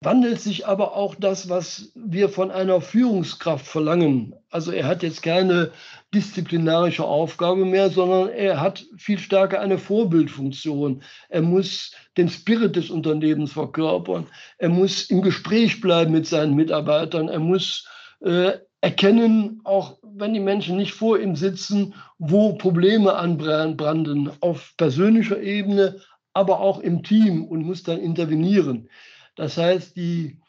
wandelt 0.00 0.40
sich 0.40 0.66
aber 0.66 0.96
auch 0.96 1.14
das, 1.14 1.48
was 1.48 1.92
wir 1.94 2.28
von 2.28 2.50
einer 2.50 2.80
Führungskraft 2.80 3.66
verlangen. 3.66 4.34
Also 4.50 4.72
er 4.72 4.86
hat 4.86 5.04
jetzt 5.04 5.22
keine 5.22 5.70
disziplinarische 6.12 7.04
Aufgabe 7.04 7.64
mehr, 7.64 7.90
sondern 7.90 8.30
er 8.30 8.60
hat 8.60 8.84
viel 8.96 9.20
stärker 9.20 9.60
eine 9.60 9.78
Vorbildfunktion. 9.78 11.02
Er 11.28 11.42
muss 11.42 11.92
den 12.16 12.28
Spirit 12.28 12.74
des 12.74 12.90
Unternehmens 12.90 13.52
verkörpern. 13.52 14.26
Er 14.58 14.70
muss 14.70 15.04
im 15.04 15.22
Gespräch 15.22 15.80
bleiben 15.80 16.12
mit 16.12 16.26
seinen 16.26 16.54
Mitarbeitern. 16.54 17.28
Er 17.28 17.40
muss 17.40 17.86
äh, 18.20 18.58
erkennen, 18.80 19.60
auch 19.64 19.97
wenn 20.18 20.34
die 20.34 20.40
Menschen 20.40 20.76
nicht 20.76 20.92
vor 20.94 21.18
ihm 21.18 21.36
sitzen, 21.36 21.94
wo 22.18 22.54
Probleme 22.54 23.14
anbranden, 23.14 24.30
auf 24.40 24.74
persönlicher 24.76 25.40
Ebene, 25.40 26.00
aber 26.32 26.60
auch 26.60 26.80
im 26.80 27.02
Team 27.02 27.44
und 27.44 27.64
muss 27.64 27.82
dann 27.82 27.98
intervenieren. 27.98 28.88
Das 29.36 29.56
heißt, 29.56 29.96
die 29.96 30.40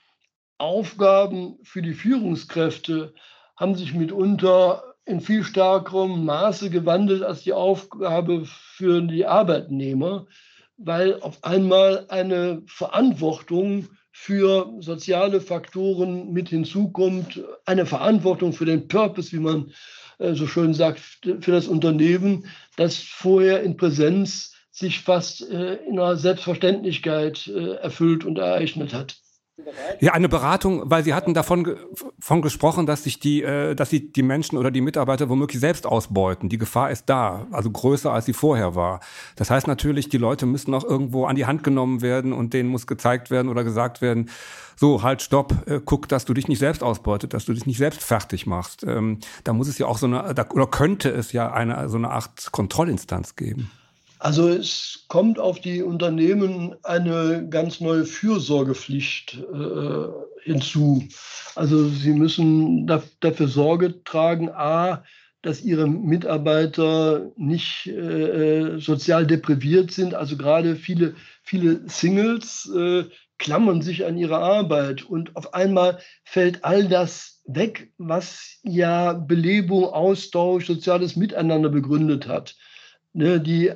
Aufgaben 0.58 1.58
für 1.64 1.82
die 1.82 1.94
Führungskräfte 1.94 3.14
haben 3.56 3.76
sich 3.76 3.94
mitunter 3.94 4.84
in 5.06 5.22
viel 5.22 5.44
stärkerem 5.44 6.26
Maße 6.26 6.70
gewandelt 6.70 7.24
als 7.24 7.44
die 7.44 7.54
Aufgabe 7.54 8.44
für 8.46 9.02
die 9.02 9.26
Arbeitnehmer, 9.26 10.28
weil 10.78 11.20
auf 11.22 11.44
einmal 11.44 12.06
eine 12.10 12.62
Verantwortung 12.68 13.88
für 14.12 14.74
soziale 14.80 15.42
Faktoren 15.42 16.32
mit 16.32 16.50
hinzukommt, 16.50 17.42
eine 17.66 17.86
Verantwortung 17.86 18.54
für 18.54 18.66
den 18.66 18.88
Purpose, 18.88 19.32
wie 19.32 19.40
man 19.40 19.72
äh, 20.18 20.34
so 20.34 20.48
schön 20.48 20.74
sagt, 20.74 21.00
für 21.00 21.52
das 21.52 21.68
Unternehmen, 21.68 22.46
das 22.76 22.98
vorher 22.98 23.64
in 23.64 23.78
Präsenz 23.78 24.54
sich 24.72 25.02
fast 25.02 25.50
äh, 25.50 25.76
in 25.86 26.00
einer 26.00 26.16
Selbstverständlichkeit 26.16 27.48
äh, 27.48 27.76
erfüllt 27.76 28.24
und 28.26 28.38
ereignet 28.38 28.94
hat. 28.94 29.19
Ja, 30.00 30.14
eine 30.14 30.30
Beratung, 30.30 30.84
weil 30.86 31.04
Sie 31.04 31.14
hatten 31.14 31.34
davon 31.34 31.76
von 32.20 32.42
gesprochen, 32.42 32.86
dass 32.86 33.04
sich 33.04 33.20
die, 33.20 33.44
äh, 33.44 33.76
dass 33.76 33.90
sie 33.90 34.12
die 34.12 34.24
Menschen 34.24 34.58
oder 34.58 34.72
die 34.72 34.82
Mitarbeiter 34.82 35.30
womöglich 35.30 35.60
selbst 35.60 35.86
ausbeuten. 35.86 36.50
Die 36.50 36.58
Gefahr 36.58 36.92
ist 36.92 37.06
da, 37.08 37.48
also 37.52 37.70
größer 37.70 38.12
als 38.12 38.26
sie 38.26 38.34
vorher 38.34 38.76
war. 38.76 39.00
Das 39.36 39.50
heißt 39.50 39.68
natürlich, 39.68 40.10
die 40.10 40.18
Leute 40.18 40.46
müssen 40.46 40.74
auch 40.74 40.84
irgendwo 40.84 41.26
an 41.26 41.36
die 41.36 41.46
Hand 41.46 41.64
genommen 41.64 42.02
werden 42.02 42.34
und 42.34 42.54
denen 42.54 42.70
muss 42.70 42.88
gezeigt 42.88 43.32
werden 43.32 43.50
oder 43.50 43.64
gesagt 43.64 44.02
werden, 44.02 44.30
so, 44.76 45.04
halt, 45.04 45.22
stopp, 45.22 45.68
äh, 45.68 45.82
guck, 45.84 46.08
dass 46.08 46.24
du 46.24 46.34
dich 46.34 46.48
nicht 46.48 46.60
selbst 46.60 46.84
ausbeutet, 46.84 47.34
dass 47.34 47.46
du 47.46 47.54
dich 47.54 47.66
nicht 47.66 47.78
selbst 47.78 48.02
fertig 48.02 48.46
machst. 48.46 48.84
Ähm, 48.86 49.20
da 49.44 49.52
muss 49.52 49.68
es 49.68 49.78
ja 49.78 49.88
auch 49.88 49.98
so 49.98 50.06
eine, 50.06 50.34
da, 50.34 50.46
oder 50.52 50.68
könnte 50.68 51.10
es 51.10 51.34
ja 51.34 51.52
eine, 51.52 51.90
so 51.90 51.98
eine 51.98 52.12
Art 52.12 52.52
Kontrollinstanz 52.54 53.36
geben. 53.36 53.70
Also 54.20 54.50
es 54.50 55.06
kommt 55.08 55.40
auf 55.40 55.62
die 55.62 55.82
Unternehmen 55.82 56.76
eine 56.84 57.48
ganz 57.50 57.80
neue 57.80 58.04
Fürsorgepflicht 58.04 59.38
äh, 59.54 60.08
hinzu. 60.44 61.08
Also 61.56 61.88
sie 61.88 62.12
müssen 62.12 62.86
da, 62.86 63.02
dafür 63.22 63.48
Sorge 63.48 64.04
tragen, 64.04 64.50
a, 64.50 65.06
dass 65.42 65.62
ihre 65.62 65.88
Mitarbeiter 65.88 67.32
nicht 67.38 67.88
äh, 67.88 68.78
sozial 68.80 69.26
depriviert 69.26 69.92
sind. 69.92 70.14
Also 70.14 70.36
gerade 70.36 70.76
viele, 70.76 71.16
viele 71.42 71.88
Singles 71.88 72.70
äh, 72.76 73.06
klammern 73.38 73.82
sich 73.82 74.06
an 74.06 74.18
ihre 74.18 74.40
Arbeit 74.40 75.04
und 75.04 75.38
auf 75.38 75.54
einmal 75.54 76.00
fällt 76.26 76.66
all 76.66 76.90
das 76.90 77.42
weg, 77.46 77.94
was 77.98 78.60
ja 78.64 79.14
Belebung, 79.14 79.86
Austausch, 79.86 80.68
soziales 80.68 81.16
Miteinander 81.16 81.70
begründet 81.70 82.28
hat. 82.28 82.58
Ne, 83.14 83.40
die 83.40 83.72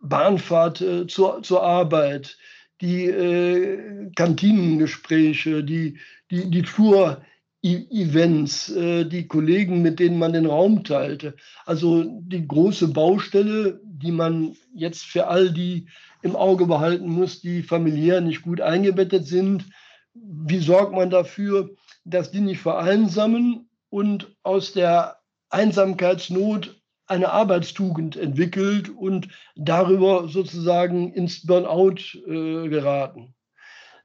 Bahnfahrt 0.00 0.80
äh, 0.80 1.06
zur, 1.06 1.42
zur 1.42 1.62
Arbeit, 1.62 2.38
die 2.80 3.06
äh, 3.06 4.10
Kantinengespräche, 4.14 5.62
die, 5.62 5.98
die, 6.30 6.50
die 6.50 6.62
Tour-Events, 6.62 8.70
äh, 8.70 9.04
die 9.04 9.28
Kollegen, 9.28 9.82
mit 9.82 10.00
denen 10.00 10.18
man 10.18 10.32
den 10.32 10.46
Raum 10.46 10.84
teilte. 10.84 11.36
Also 11.66 12.04
die 12.22 12.46
große 12.46 12.88
Baustelle, 12.88 13.80
die 13.84 14.12
man 14.12 14.56
jetzt 14.74 15.04
für 15.04 15.26
all 15.26 15.52
die 15.52 15.88
im 16.22 16.36
Auge 16.36 16.66
behalten 16.66 17.08
muss, 17.08 17.40
die 17.40 17.62
familiär 17.62 18.20
nicht 18.20 18.42
gut 18.42 18.60
eingebettet 18.60 19.26
sind. 19.26 19.66
Wie 20.14 20.58
sorgt 20.58 20.92
man 20.92 21.10
dafür, 21.10 21.70
dass 22.04 22.30
die 22.30 22.40
nicht 22.40 22.60
vereinsamen 22.60 23.68
und 23.90 24.34
aus 24.42 24.72
der 24.72 25.18
Einsamkeitsnot 25.50 26.79
eine 27.10 27.32
Arbeitstugend 27.32 28.16
entwickelt 28.16 28.88
und 28.88 29.28
darüber 29.56 30.28
sozusagen 30.28 31.12
ins 31.12 31.44
Burnout 31.44 31.96
äh, 32.26 32.68
geraten. 32.68 33.34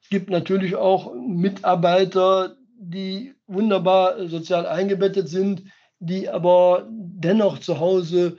Es 0.01 0.09
gibt 0.09 0.29
natürlich 0.29 0.75
auch 0.75 1.13
Mitarbeiter, 1.15 2.57
die 2.77 3.33
wunderbar 3.47 4.27
sozial 4.27 4.65
eingebettet 4.65 5.29
sind, 5.29 5.63
die 5.99 6.27
aber 6.29 6.87
dennoch 6.89 7.59
zu 7.59 7.79
Hause 7.79 8.37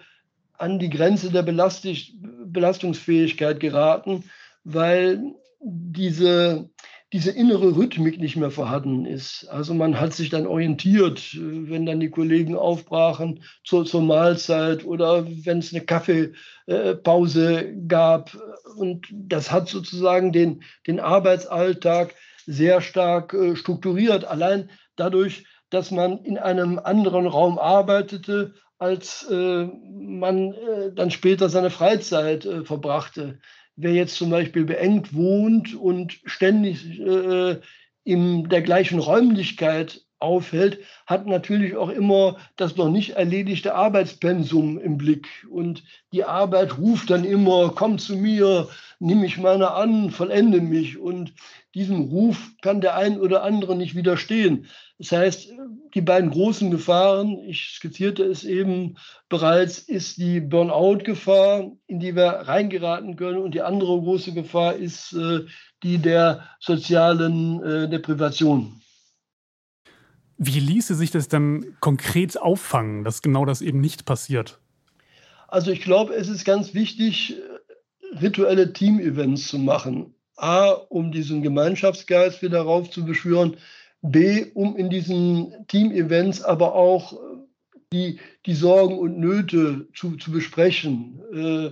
an 0.59 0.79
die 0.79 0.91
Grenze 0.91 1.31
der 1.31 1.43
Belastungsfähigkeit 1.43 3.61
geraten, 3.61 4.25
weil 4.65 5.23
diese 5.61 6.69
diese 7.13 7.31
innere 7.31 7.77
Rhythmik 7.77 8.19
nicht 8.19 8.37
mehr 8.37 8.51
vorhanden 8.51 9.07
ist. 9.07 9.47
Also 9.49 9.75
man 9.75 10.01
hat 10.01 10.13
sich 10.13 10.29
dann 10.29 10.47
orientiert, 10.47 11.37
wenn 11.41 11.87
dann 11.87 12.01
die 12.01 12.11
Kollegen 12.11 12.57
aufbrachen 12.57 13.45
zur, 13.65 13.85
zur 13.85 14.03
Mahlzeit 14.03 14.85
oder 14.85 15.27
wenn 15.27 15.59
es 15.59 15.73
eine 15.73 15.85
Kaffeepause 15.85 17.75
gab. 17.87 18.37
Und 18.77 19.07
das 19.13 19.53
hat 19.53 19.69
sozusagen 19.69 20.33
den, 20.33 20.65
den 20.87 20.99
Arbeitsalltag 20.99 22.15
sehr 22.45 22.81
stark 22.81 23.35
äh, 23.35 23.55
strukturiert. 23.55 24.25
Allein 24.25 24.71
dadurch, 24.97 25.47
dass 25.71 25.91
man 25.91 26.19
in 26.25 26.39
einem 26.39 26.79
anderen 26.79 27.27
Raum 27.27 27.59
arbeitete, 27.59 28.55
als 28.79 29.27
äh, 29.31 29.65
man 29.65 30.53
äh, 30.53 30.93
dann 30.95 31.11
später 31.11 31.49
seine 31.49 31.71
Freizeit 31.71 32.45
äh, 32.45 32.65
verbrachte. 32.65 33.39
Wer 33.77 33.93
jetzt 33.93 34.17
zum 34.17 34.31
Beispiel 34.31 34.65
beengt 34.65 35.15
wohnt 35.15 35.75
und 35.75 36.19
ständig 36.25 36.99
äh, 36.99 37.61
in 38.05 38.49
der 38.49 38.63
gleichen 38.63 38.99
Räumlichkeit 38.99 40.06
aufhält, 40.27 40.81
hat 41.07 41.27
natürlich 41.27 41.77
auch 41.77 41.89
immer 41.89 42.37
das 42.57 42.77
noch 42.77 42.91
nicht 42.91 43.11
erledigte 43.11 43.75
Arbeitspensum 43.75 44.79
im 44.79 44.99
Blick. 44.99 45.29
Und 45.51 45.85
die 46.13 46.25
Arbeit 46.25 46.77
ruft 46.79 47.11
dann 47.11 47.25
immer, 47.25 47.73
komm 47.75 47.99
zu 47.99 48.17
mir, 48.17 48.69
nimm 48.99 49.21
mich 49.21 49.39
meiner 49.39 49.75
an, 49.75 50.11
vollende 50.11 50.61
mich. 50.61 50.99
Und 50.99 51.33
diesem 51.75 52.03
Ruf 52.03 52.53
kann 52.63 52.81
der 52.81 52.97
ein 52.97 53.21
oder 53.21 53.43
andere 53.43 53.77
nicht 53.77 53.95
widerstehen. 53.95 54.67
Das 54.99 55.13
heißt, 55.13 55.53
die 55.95 56.01
beiden 56.01 56.31
großen 56.31 56.71
Gefahren, 56.71 57.39
ich 57.47 57.75
skizzierte 57.75 58.25
es 58.25 58.45
eben 58.45 58.97
bereits, 59.29 59.79
ist 59.79 60.17
die 60.17 60.41
Burnout-Gefahr, 60.41 61.71
in 61.87 62.01
die 62.01 62.17
wir 62.17 62.27
reingeraten 62.27 63.17
können. 63.17 63.39
Und 63.39 63.55
die 63.55 63.63
andere 63.63 64.01
große 64.01 64.33
Gefahr 64.33 64.75
ist 64.75 65.13
äh, 65.13 65.41
die 65.83 65.99
der 65.99 66.49
sozialen 66.61 67.63
äh, 67.63 67.89
Deprivation. 67.89 68.81
Wie 70.39 70.61
ließe 70.61 70.95
sich 70.95 71.11
das 71.11 71.29
dann 71.29 71.77
konkret 71.81 72.41
auffangen, 72.41 73.05
dass 73.05 73.23
genau 73.23 73.45
das 73.45 73.63
eben 73.63 73.81
nicht 73.81 74.05
passiert? 74.05 74.61
Also 75.49 75.71
ich 75.71 75.81
glaube, 75.81 76.15
es 76.15 76.29
ist 76.29 76.45
ganz 76.45 76.75
wichtig, 76.75 77.37
rituelle 78.21 78.73
Team-Events 78.73 79.49
zu 79.49 79.59
machen. 79.59 80.15
A, 80.37 80.69
um 80.69 81.13
diesen 81.13 81.43
Gemeinschaftsgeist 81.43 82.43
wieder 82.43 82.61
raufzubeschwören. 82.61 83.57
B, 84.03 84.47
um 84.53 84.77
in 84.77 84.91
diesen 84.91 85.67
Team-Events 85.69 86.43
aber 86.43 86.75
auch 86.75 87.15
äh, 87.15 87.17
die, 87.93 88.21
die 88.45 88.55
Sorgen 88.55 88.99
und 88.99 89.19
Nöte 89.19 89.89
zu, 89.95 90.17
zu 90.17 90.31
besprechen, 90.31 91.23
äh, 91.33 91.71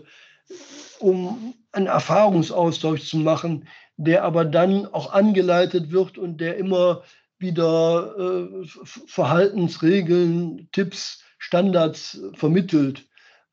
um 0.98 1.54
einen 1.72 1.86
Erfahrungsaustausch 1.86 3.02
zu 3.02 3.18
machen, 3.18 3.68
der 3.96 4.24
aber 4.24 4.44
dann 4.44 4.86
auch 4.86 5.12
angeleitet 5.12 5.90
wird 5.92 6.18
und 6.18 6.40
der 6.40 6.56
immer 6.56 7.02
wieder 7.44 8.16
äh, 8.18 8.66
Verhaltensregeln, 9.06 10.68
Tipps, 10.72 11.22
Standards 11.38 12.20
vermittelt 12.34 13.04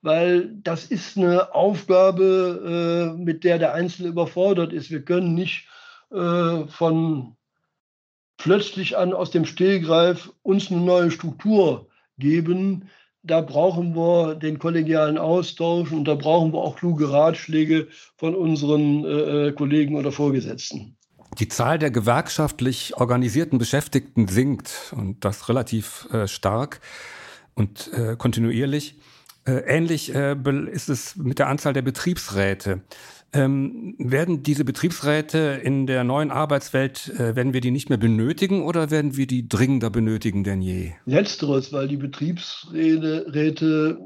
weil 0.01 0.49
das 0.63 0.85
ist 0.85 1.17
eine 1.17 1.53
Aufgabe, 1.53 3.13
äh, 3.15 3.21
mit 3.21 3.43
der 3.43 3.59
der 3.59 3.73
Einzelne 3.73 4.09
überfordert 4.09 4.73
ist. 4.73 4.89
Wir 4.89 5.03
können 5.03 5.35
nicht 5.35 5.67
äh, 6.11 6.65
von 6.67 7.35
plötzlich 8.37 8.97
an 8.97 9.13
aus 9.13 9.31
dem 9.31 9.45
Stillgreif 9.45 10.31
uns 10.41 10.71
eine 10.71 10.81
neue 10.81 11.11
Struktur 11.11 11.87
geben. 12.17 12.89
Da 13.23 13.41
brauchen 13.41 13.95
wir 13.95 14.33
den 14.35 14.57
kollegialen 14.57 15.19
Austausch 15.19 15.91
und 15.91 16.05
da 16.05 16.15
brauchen 16.15 16.53
wir 16.53 16.59
auch 16.59 16.75
kluge 16.75 17.11
Ratschläge 17.11 17.87
von 18.17 18.33
unseren 18.33 19.05
äh, 19.05 19.47
äh 19.49 19.51
Kollegen 19.51 19.95
oder 19.95 20.11
Vorgesetzten. 20.11 20.97
Die 21.39 21.47
Zahl 21.47 21.79
der 21.79 21.91
gewerkschaftlich 21.91 22.97
organisierten 22.97 23.57
Beschäftigten 23.57 24.27
sinkt 24.27 24.93
und 24.95 25.23
das 25.23 25.49
relativ 25.49 26.07
äh, 26.11 26.27
stark 26.27 26.81
und 27.53 27.91
äh, 27.93 28.15
kontinuierlich. 28.17 28.97
Äh, 29.45 29.63
ähnlich 29.65 30.13
äh, 30.13 30.35
ist 30.71 30.89
es 30.89 31.15
mit 31.15 31.39
der 31.39 31.47
Anzahl 31.47 31.73
der 31.73 31.81
Betriebsräte. 31.81 32.81
Ähm, 33.33 33.95
werden 33.97 34.43
diese 34.43 34.65
Betriebsräte 34.65 35.61
in 35.63 35.87
der 35.87 36.03
neuen 36.03 36.31
Arbeitswelt, 36.31 37.07
äh, 37.17 37.35
werden 37.35 37.53
wir 37.53 37.61
die 37.61 37.71
nicht 37.71 37.87
mehr 37.87 37.97
benötigen 37.97 38.61
oder 38.61 38.91
werden 38.91 39.15
wir 39.15 39.25
die 39.25 39.47
dringender 39.47 39.89
benötigen 39.89 40.43
denn 40.43 40.61
je? 40.61 40.91
Letzteres, 41.05 41.71
weil 41.71 41.87
die 41.87 41.97
Betriebsräte 41.97 43.99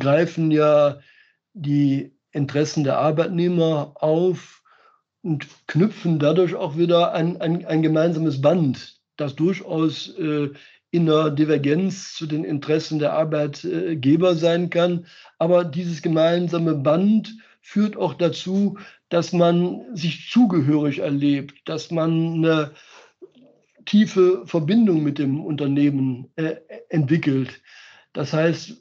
greifen 0.00 0.50
ja 0.50 0.98
die 1.54 2.16
Interessen 2.32 2.82
der 2.82 2.98
Arbeitnehmer 2.98 3.92
auf 3.94 4.57
und 5.28 5.46
knüpfen 5.66 6.18
dadurch 6.18 6.54
auch 6.54 6.78
wieder 6.78 7.12
ein, 7.12 7.38
ein, 7.40 7.66
ein 7.66 7.82
gemeinsames 7.82 8.40
Band, 8.40 8.98
das 9.18 9.36
durchaus 9.36 10.08
äh, 10.18 10.48
in 10.90 11.08
einer 11.08 11.30
Divergenz 11.30 12.14
zu 12.14 12.26
den 12.26 12.44
Interessen 12.44 12.98
der 12.98 13.12
Arbeitgeber 13.12 14.34
sein 14.34 14.70
kann. 14.70 15.04
Aber 15.38 15.66
dieses 15.66 16.00
gemeinsame 16.00 16.74
Band 16.74 17.36
führt 17.60 17.98
auch 17.98 18.14
dazu, 18.14 18.78
dass 19.10 19.34
man 19.34 19.94
sich 19.94 20.30
zugehörig 20.30 21.00
erlebt, 21.00 21.56
dass 21.66 21.90
man 21.90 22.34
eine 22.36 22.70
tiefe 23.84 24.46
Verbindung 24.46 25.02
mit 25.02 25.18
dem 25.18 25.44
Unternehmen 25.44 26.30
äh, 26.36 26.56
entwickelt. 26.88 27.60
Das 28.14 28.32
heißt, 28.32 28.80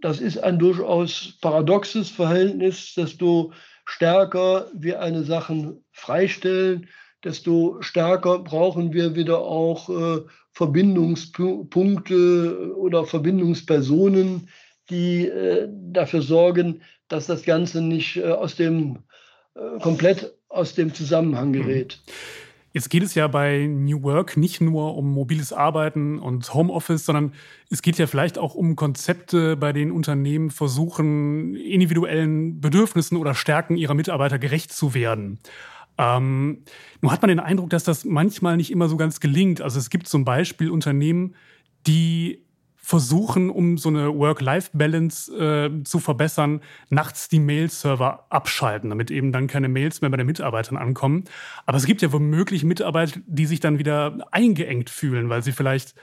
das 0.00 0.20
ist 0.20 0.38
ein 0.38 0.58
durchaus 0.58 1.36
paradoxes 1.42 2.08
Verhältnis, 2.08 2.94
desto 2.94 3.52
stärker 3.86 4.66
wir 4.74 5.00
eine 5.00 5.24
Sache 5.24 5.78
freistellen, 5.92 6.88
desto 7.24 7.80
stärker 7.80 8.40
brauchen 8.40 8.92
wir 8.92 9.14
wieder 9.14 9.40
auch 9.40 9.88
äh, 9.88 10.20
Verbindungspunkte 10.52 12.76
oder 12.76 13.04
Verbindungspersonen, 13.04 14.48
die 14.90 15.26
äh, 15.26 15.68
dafür 15.70 16.22
sorgen, 16.22 16.82
dass 17.08 17.26
das 17.26 17.44
Ganze 17.44 17.80
nicht 17.80 18.16
äh, 18.16 18.30
aus 18.30 18.56
dem 18.56 18.98
äh, 19.54 19.78
komplett 19.80 20.34
aus 20.48 20.74
dem 20.74 20.94
Zusammenhang 20.94 21.50
mhm. 21.50 21.88
Jetzt 22.76 22.90
geht 22.90 23.02
es 23.02 23.14
ja 23.14 23.26
bei 23.26 23.66
New 23.66 24.02
Work 24.02 24.36
nicht 24.36 24.60
nur 24.60 24.98
um 24.98 25.10
mobiles 25.10 25.50
Arbeiten 25.50 26.18
und 26.18 26.52
Homeoffice, 26.52 27.06
sondern 27.06 27.32
es 27.70 27.80
geht 27.80 27.96
ja 27.96 28.06
vielleicht 28.06 28.36
auch 28.36 28.54
um 28.54 28.76
Konzepte, 28.76 29.56
bei 29.56 29.72
denen 29.72 29.90
Unternehmen 29.90 30.50
versuchen, 30.50 31.54
individuellen 31.54 32.60
Bedürfnissen 32.60 33.16
oder 33.16 33.32
Stärken 33.32 33.78
ihrer 33.78 33.94
Mitarbeiter 33.94 34.38
gerecht 34.38 34.74
zu 34.74 34.92
werden. 34.92 35.38
Ähm, 35.96 36.64
nun 37.00 37.12
hat 37.12 37.22
man 37.22 37.30
den 37.30 37.40
Eindruck, 37.40 37.70
dass 37.70 37.84
das 37.84 38.04
manchmal 38.04 38.58
nicht 38.58 38.70
immer 38.70 38.90
so 38.90 38.98
ganz 38.98 39.20
gelingt. 39.20 39.62
Also 39.62 39.78
es 39.78 39.88
gibt 39.88 40.06
zum 40.06 40.26
Beispiel 40.26 40.68
Unternehmen, 40.68 41.34
die 41.86 42.44
versuchen, 42.86 43.50
um 43.50 43.78
so 43.78 43.88
eine 43.88 44.16
Work-Life-Balance 44.16 45.36
äh, 45.36 45.82
zu 45.82 45.98
verbessern, 45.98 46.60
nachts 46.88 47.28
die 47.28 47.40
Mail-Server 47.40 48.26
abschalten, 48.28 48.90
damit 48.90 49.10
eben 49.10 49.32
dann 49.32 49.48
keine 49.48 49.68
Mails 49.68 50.02
mehr 50.02 50.10
bei 50.10 50.16
den 50.16 50.26
Mitarbeitern 50.26 50.76
ankommen. 50.76 51.24
Aber 51.66 51.78
es 51.78 51.84
gibt 51.84 52.00
ja 52.00 52.12
womöglich 52.12 52.62
Mitarbeiter, 52.62 53.18
die 53.26 53.46
sich 53.46 53.58
dann 53.58 53.80
wieder 53.80 54.28
eingeengt 54.30 54.88
fühlen, 54.88 55.28
weil 55.28 55.42
sie 55.42 55.50
vielleicht 55.50 55.96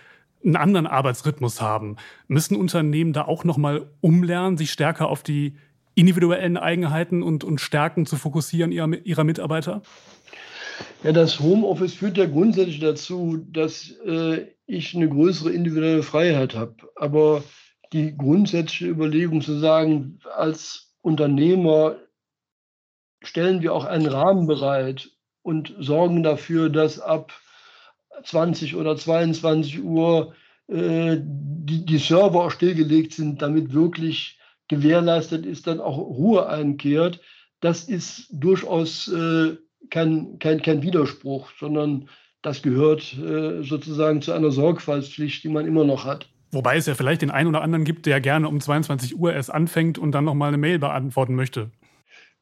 einen 0.43 0.57
anderen 0.57 0.85
Arbeitsrhythmus 0.85 1.61
haben. 1.61 1.95
Müssen 2.27 2.57
Unternehmen 2.57 3.13
da 3.13 3.21
auch 3.21 3.45
nochmal 3.45 3.89
umlernen, 4.01 4.57
sich 4.57 4.69
stärker 4.69 5.07
auf 5.07 5.23
die 5.23 5.55
individuellen 5.95 6.57
Eigenheiten 6.57 7.23
und, 7.23 7.45
und 7.45 7.61
Stärken 7.61 8.05
zu 8.05 8.17
fokussieren 8.17 8.73
ihrer, 8.73 8.89
ihrer 9.05 9.23
Mitarbeiter? 9.23 9.83
Ja, 11.03 11.11
das 11.11 11.39
Homeoffice 11.39 11.93
führt 11.93 12.17
ja 12.17 12.25
grundsätzlich 12.25 12.79
dazu, 12.79 13.37
dass 13.51 13.91
äh, 14.05 14.47
ich 14.65 14.95
eine 14.95 15.09
größere 15.09 15.51
individuelle 15.51 16.03
Freiheit 16.03 16.55
habe. 16.55 16.75
Aber 16.95 17.43
die 17.91 18.15
grundsätzliche 18.17 18.87
Überlegung 18.87 19.41
zu 19.41 19.59
sagen, 19.59 20.19
als 20.35 20.93
Unternehmer 21.01 21.97
stellen 23.21 23.61
wir 23.61 23.73
auch 23.73 23.85
einen 23.85 24.07
Rahmen 24.07 24.47
bereit 24.47 25.11
und 25.41 25.75
sorgen 25.79 26.23
dafür, 26.23 26.69
dass 26.69 26.99
ab 26.99 27.33
20 28.23 28.75
oder 28.75 28.95
22 28.95 29.83
Uhr 29.83 30.33
äh, 30.67 31.17
die, 31.21 31.85
die 31.85 31.97
Server 31.97 32.45
auch 32.45 32.51
stillgelegt 32.51 33.13
sind, 33.13 33.41
damit 33.41 33.73
wirklich 33.73 34.39
gewährleistet 34.67 35.45
ist, 35.45 35.67
dann 35.67 35.79
auch 35.79 35.97
Ruhe 35.97 36.47
einkehrt, 36.47 37.19
das 37.59 37.83
ist 37.83 38.27
durchaus 38.31 39.07
äh, 39.09 39.57
kein, 39.89 40.39
kein, 40.39 40.61
kein 40.61 40.81
Widerspruch, 40.81 41.49
sondern 41.59 42.09
das 42.41 42.61
gehört 42.61 43.17
äh, 43.17 43.63
sozusagen 43.63 44.21
zu 44.21 44.33
einer 44.33 44.51
Sorgfaltspflicht, 44.51 45.43
die 45.43 45.49
man 45.49 45.65
immer 45.65 45.85
noch 45.85 46.05
hat. 46.05 46.27
Wobei 46.51 46.77
es 46.77 46.85
ja 46.85 46.93
vielleicht 46.93 47.21
den 47.21 47.31
einen 47.31 47.49
oder 47.49 47.61
anderen 47.61 47.83
gibt, 47.83 48.05
der 48.05 48.21
gerne 48.21 48.47
um 48.47 48.59
22 48.59 49.17
Uhr 49.17 49.33
erst 49.33 49.51
anfängt 49.51 49.97
und 49.97 50.11
dann 50.11 50.25
nochmal 50.25 50.49
eine 50.49 50.57
Mail 50.57 50.77
beantworten 50.77 51.35
möchte. 51.35 51.71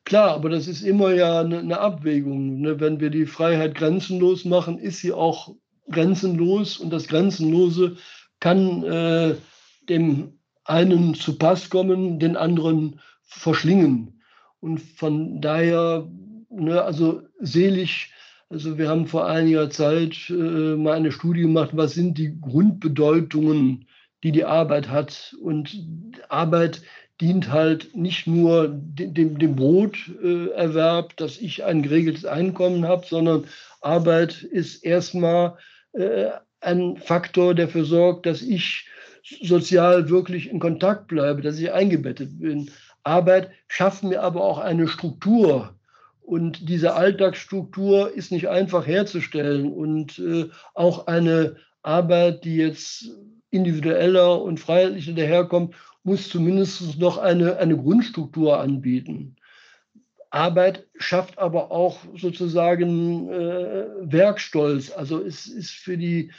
Klar, 0.04 0.32
aber 0.32 0.50
das 0.50 0.68
ist 0.68 0.82
immer 0.82 1.14
ja 1.14 1.42
eine, 1.42 1.60
eine 1.60 1.80
Abwägung. 1.80 2.60
Ne? 2.60 2.80
Wenn 2.80 3.00
wir 3.00 3.10
die 3.10 3.26
Freiheit 3.26 3.76
grenzenlos 3.76 4.46
machen, 4.46 4.80
ist 4.80 5.00
sie 5.00 5.14
auch 5.14 5.56
grenzenlos 5.90 6.78
und 6.78 6.92
das 6.92 7.08
Grenzenlose 7.08 7.98
kann 8.40 8.84
äh, 8.84 9.36
dem 9.88 10.40
einen 10.64 11.14
zu 11.14 11.38
Pass 11.38 11.70
kommen, 11.70 12.20
den 12.20 12.36
anderen 12.36 13.00
verschlingen. 13.24 14.22
Und 14.60 14.80
von 14.80 15.42
daher, 15.42 16.08
ne, 16.52 16.82
also 16.82 17.24
selig 17.40 18.12
Also 18.50 18.78
wir 18.78 18.90
haben 18.90 19.08
vor 19.08 19.28
einiger 19.28 19.70
Zeit 19.70 20.30
äh, 20.30 20.34
mal 20.76 20.94
eine 20.98 21.14
Studie 21.14 21.44
gemacht, 21.44 21.70
was 21.74 21.94
sind 21.94 22.18
die 22.18 22.40
Grundbedeutungen, 22.42 23.88
die 24.24 24.34
die 24.34 24.44
Arbeit 24.44 24.90
hat. 24.90 25.36
Und 25.42 25.74
Arbeit 26.28 26.82
dient 27.22 27.50
halt 27.50 27.96
nicht 27.96 28.28
nur 28.28 28.68
dem, 28.68 29.40
dem 29.40 29.56
Broterwerb, 29.56 31.16
dass 31.18 31.38
ich 31.38 31.64
ein 31.64 31.82
geregeltes 31.82 32.26
Einkommen 32.26 32.86
habe, 32.86 33.06
sondern 33.08 33.46
Arbeit 33.80 34.44
ist 34.44 34.84
erstmal 34.84 35.58
äh, 35.94 36.32
ein 36.60 36.98
Faktor, 36.98 37.56
der 37.56 37.68
dafür 37.68 37.86
sorgt, 37.86 38.26
dass 38.26 38.42
ich 38.42 38.88
sozial 39.44 40.10
wirklich 40.10 40.50
in 40.50 40.60
Kontakt 40.60 41.08
bleibe, 41.08 41.42
dass 41.42 41.58
ich 41.60 41.72
eingebettet 41.72 42.40
bin. 42.40 42.70
Arbeit 43.04 43.50
schafft 43.68 44.04
mir 44.04 44.22
aber 44.22 44.44
auch 44.44 44.60
eine 44.60 44.88
Struktur. 44.88 45.74
Und 46.22 46.70
diese 46.70 46.94
Alltagsstruktur 46.94 48.14
ist 48.14 48.32
nicht 48.32 48.48
einfach 48.48 48.88
herzustellen. 48.88 49.72
Und 49.72 50.20
äh, 50.20 50.50
auch 50.74 51.08
eine 51.08 51.58
Arbeit, 51.82 52.46
die 52.46 52.58
jetzt 52.58 53.10
individueller 53.50 54.42
und 54.42 54.60
freiheitlicher 54.60 55.14
daherkommt, 55.14 55.76
muss 56.04 56.30
zumindest 56.30 57.00
noch 57.00 57.18
eine, 57.18 57.58
eine 57.58 57.78
Grundstruktur 57.78 58.60
anbieten. 58.60 59.36
Arbeit 60.30 60.88
schafft 60.96 61.38
aber 61.38 61.72
auch 61.72 62.00
sozusagen 62.16 63.30
äh, 63.30 63.86
Werkstolz. 64.02 64.92
Also 64.92 65.22
es 65.22 65.46
ist 65.46 65.72
für 65.72 65.98
die 65.98 66.32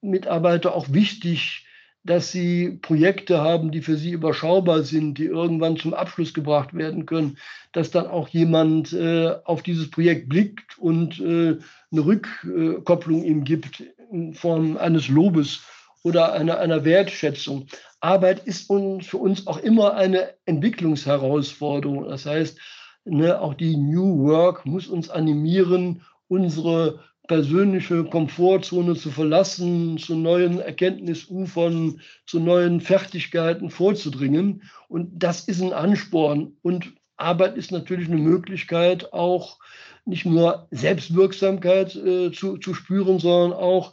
Mitarbeiter 0.00 0.74
auch 0.74 0.92
wichtig, 0.92 1.65
dass 2.06 2.30
sie 2.30 2.78
Projekte 2.80 3.40
haben, 3.40 3.72
die 3.72 3.82
für 3.82 3.96
sie 3.96 4.12
überschaubar 4.12 4.82
sind, 4.82 5.18
die 5.18 5.26
irgendwann 5.26 5.76
zum 5.76 5.92
Abschluss 5.92 6.32
gebracht 6.32 6.74
werden 6.74 7.04
können, 7.04 7.38
dass 7.72 7.90
dann 7.90 8.06
auch 8.06 8.28
jemand 8.28 8.92
äh, 8.92 9.34
auf 9.44 9.62
dieses 9.62 9.90
Projekt 9.90 10.28
blickt 10.28 10.78
und 10.78 11.20
äh, 11.20 11.58
eine 11.90 12.04
Rückkopplung 12.04 13.24
ihm 13.24 13.44
gibt 13.44 13.82
in 14.10 14.34
Form 14.34 14.76
eines 14.76 15.08
Lobes 15.08 15.64
oder 16.02 16.32
einer, 16.32 16.58
einer 16.58 16.84
Wertschätzung. 16.84 17.66
Arbeit 18.00 18.46
ist 18.46 18.70
uns, 18.70 19.06
für 19.06 19.16
uns 19.16 19.46
auch 19.46 19.58
immer 19.58 19.94
eine 19.94 20.34
Entwicklungsherausforderung. 20.44 22.08
Das 22.08 22.26
heißt, 22.26 22.58
ne, 23.04 23.40
auch 23.40 23.54
die 23.54 23.76
New 23.76 24.24
Work 24.24 24.64
muss 24.64 24.86
uns 24.86 25.10
animieren, 25.10 26.02
unsere 26.28 27.00
persönliche 27.26 28.04
Komfortzone 28.04 28.94
zu 28.94 29.10
verlassen, 29.10 29.98
zu 29.98 30.14
neuen 30.14 30.60
Erkenntnisufern, 30.60 32.00
zu 32.26 32.40
neuen 32.40 32.80
Fertigkeiten 32.80 33.70
vorzudringen. 33.70 34.62
Und 34.88 35.10
das 35.14 35.46
ist 35.48 35.60
ein 35.60 35.72
Ansporn. 35.72 36.56
Und 36.62 36.92
Arbeit 37.16 37.56
ist 37.56 37.72
natürlich 37.72 38.08
eine 38.08 38.18
Möglichkeit, 38.18 39.12
auch 39.12 39.58
nicht 40.04 40.26
nur 40.26 40.68
Selbstwirksamkeit 40.70 41.96
äh, 41.96 42.30
zu, 42.30 42.58
zu 42.58 42.74
spüren, 42.74 43.18
sondern 43.18 43.58
auch 43.58 43.92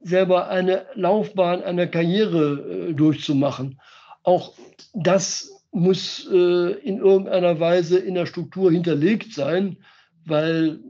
selber 0.00 0.48
eine 0.48 0.86
Laufbahn, 0.94 1.62
eine 1.62 1.88
Karriere 1.88 2.88
äh, 2.88 2.94
durchzumachen. 2.94 3.80
Auch 4.22 4.54
das 4.94 5.50
muss 5.70 6.28
äh, 6.30 6.72
in 6.72 6.98
irgendeiner 6.98 7.60
Weise 7.60 7.98
in 7.98 8.14
der 8.14 8.26
Struktur 8.26 8.72
hinterlegt 8.72 9.32
sein, 9.32 9.78
weil 10.24 10.80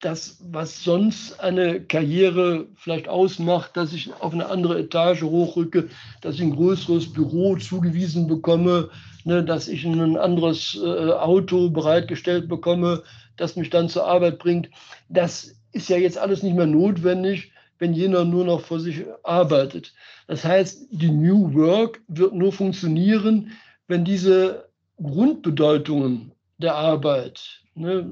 das, 0.00 0.38
was 0.40 0.84
sonst 0.84 1.40
eine 1.40 1.80
Karriere 1.80 2.66
vielleicht 2.76 3.08
ausmacht, 3.08 3.76
dass 3.76 3.92
ich 3.92 4.12
auf 4.20 4.32
eine 4.32 4.46
andere 4.46 4.78
Etage 4.78 5.22
hochrücke, 5.22 5.88
dass 6.20 6.36
ich 6.36 6.42
ein 6.42 6.54
größeres 6.54 7.12
Büro 7.12 7.56
zugewiesen 7.56 8.28
bekomme, 8.28 8.90
ne, 9.24 9.44
dass 9.44 9.66
ich 9.66 9.84
ein 9.84 10.16
anderes 10.16 10.78
äh, 10.80 11.12
Auto 11.12 11.70
bereitgestellt 11.70 12.48
bekomme, 12.48 13.02
das 13.36 13.56
mich 13.56 13.70
dann 13.70 13.88
zur 13.88 14.06
Arbeit 14.06 14.38
bringt. 14.38 14.70
Das 15.08 15.56
ist 15.72 15.88
ja 15.88 15.96
jetzt 15.96 16.18
alles 16.18 16.42
nicht 16.42 16.56
mehr 16.56 16.66
notwendig, 16.66 17.50
wenn 17.78 17.92
jener 17.92 18.24
nur 18.24 18.44
noch 18.44 18.60
vor 18.60 18.80
sich 18.80 19.04
arbeitet. 19.24 19.94
Das 20.26 20.44
heißt, 20.44 20.88
die 20.90 21.10
New 21.10 21.54
Work 21.54 22.00
wird 22.08 22.34
nur 22.34 22.52
funktionieren, 22.52 23.52
wenn 23.88 24.04
diese 24.04 24.68
Grundbedeutungen 25.00 26.32
der 26.58 26.74
Arbeit, 26.74 27.62
ne, 27.78 28.06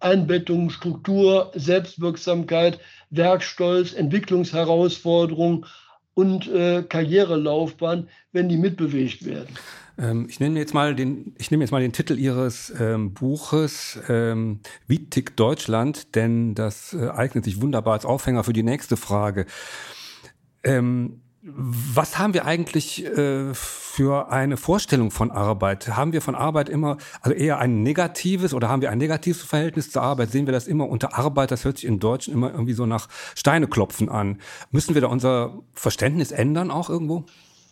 Einbettung, 0.00 0.70
Struktur, 0.70 1.50
Selbstwirksamkeit, 1.54 2.78
Werkstolz, 3.10 3.92
Entwicklungsherausforderung 3.92 5.66
und 6.14 6.48
äh, 6.48 6.82
Karrierelaufbahn, 6.82 8.08
wenn 8.32 8.48
die 8.48 8.56
mitbewegt 8.56 9.24
werden. 9.24 9.54
Ähm, 9.98 10.26
ich 10.28 10.40
nehme 10.40 10.58
jetzt 10.58 10.74
mal 10.74 10.94
den, 10.94 11.34
jetzt 11.38 11.70
mal 11.70 11.80
den 11.80 11.92
Titel 11.92 12.18
Ihres 12.18 12.72
ähm, 12.78 13.14
Buches 13.14 13.98
ähm, 14.08 14.60
Wie 14.86 15.10
tickt 15.10 15.38
Deutschland, 15.38 16.14
denn 16.14 16.54
das 16.54 16.94
äh, 16.94 17.08
eignet 17.08 17.44
sich 17.44 17.60
wunderbar 17.60 17.94
als 17.94 18.04
Aufhänger 18.04 18.44
für 18.44 18.52
die 18.52 18.62
nächste 18.62 18.96
Frage. 18.96 19.46
Ähm, 20.64 21.20
was 21.54 22.18
haben 22.18 22.34
wir 22.34 22.44
eigentlich 22.44 23.04
äh, 23.04 23.54
für 23.54 24.30
eine 24.30 24.56
Vorstellung 24.56 25.10
von 25.10 25.30
Arbeit? 25.30 25.88
Haben 25.88 26.12
wir 26.12 26.20
von 26.20 26.34
Arbeit 26.34 26.68
immer, 26.68 26.98
also 27.20 27.36
eher 27.36 27.58
ein 27.58 27.82
negatives 27.82 28.54
oder 28.54 28.68
haben 28.68 28.82
wir 28.82 28.90
ein 28.90 28.98
negatives 28.98 29.42
Verhältnis 29.42 29.90
zur 29.90 30.02
Arbeit? 30.02 30.30
Sehen 30.30 30.46
wir 30.46 30.52
das 30.52 30.66
immer 30.66 30.88
unter 30.88 31.16
Arbeit? 31.16 31.50
Das 31.50 31.64
hört 31.64 31.78
sich 31.78 31.86
in 31.86 31.98
Deutschen 31.98 32.34
immer 32.34 32.50
irgendwie 32.50 32.74
so 32.74 32.86
nach 32.86 33.08
Steineklopfen 33.34 34.08
an. 34.08 34.38
Müssen 34.70 34.94
wir 34.94 35.00
da 35.00 35.08
unser 35.08 35.58
Verständnis 35.74 36.32
ändern 36.32 36.70
auch 36.70 36.90
irgendwo? 36.90 37.24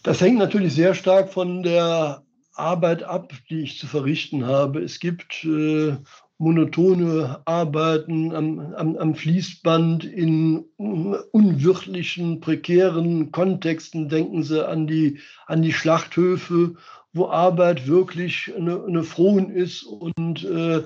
Das 0.03 0.21
hängt 0.21 0.39
natürlich 0.39 0.75
sehr 0.75 0.95
stark 0.95 1.33
von 1.33 1.63
der 1.63 2.23
Arbeit 2.55 3.03
ab, 3.03 3.33
die 3.51 3.61
ich 3.61 3.79
zu 3.79 3.87
verrichten 3.87 4.47
habe. 4.47 4.81
Es 4.81 5.01
gibt 5.01 5.45
äh, 5.45 5.97
monotone 6.39 7.41
Arbeiten 7.47 8.35
am, 8.35 8.75
am, 8.75 8.97
am, 8.97 9.15
Fließband 9.15 10.05
in 10.05 10.65
unwirtlichen, 10.77 12.41
prekären 12.41 13.33
Kontexten. 13.33 14.09
Denken 14.09 14.43
Sie 14.43 14.67
an 14.67 14.87
die, 14.87 15.21
an 15.47 15.63
die 15.63 15.73
Schlachthöfe, 15.73 16.75
wo 17.13 17.29
Arbeit 17.29 17.87
wirklich 17.87 18.53
eine, 18.55 18.85
eine 18.85 19.03
Frohen 19.03 19.51
ist 19.51 19.85
und 19.85 20.45
äh, 20.45 20.83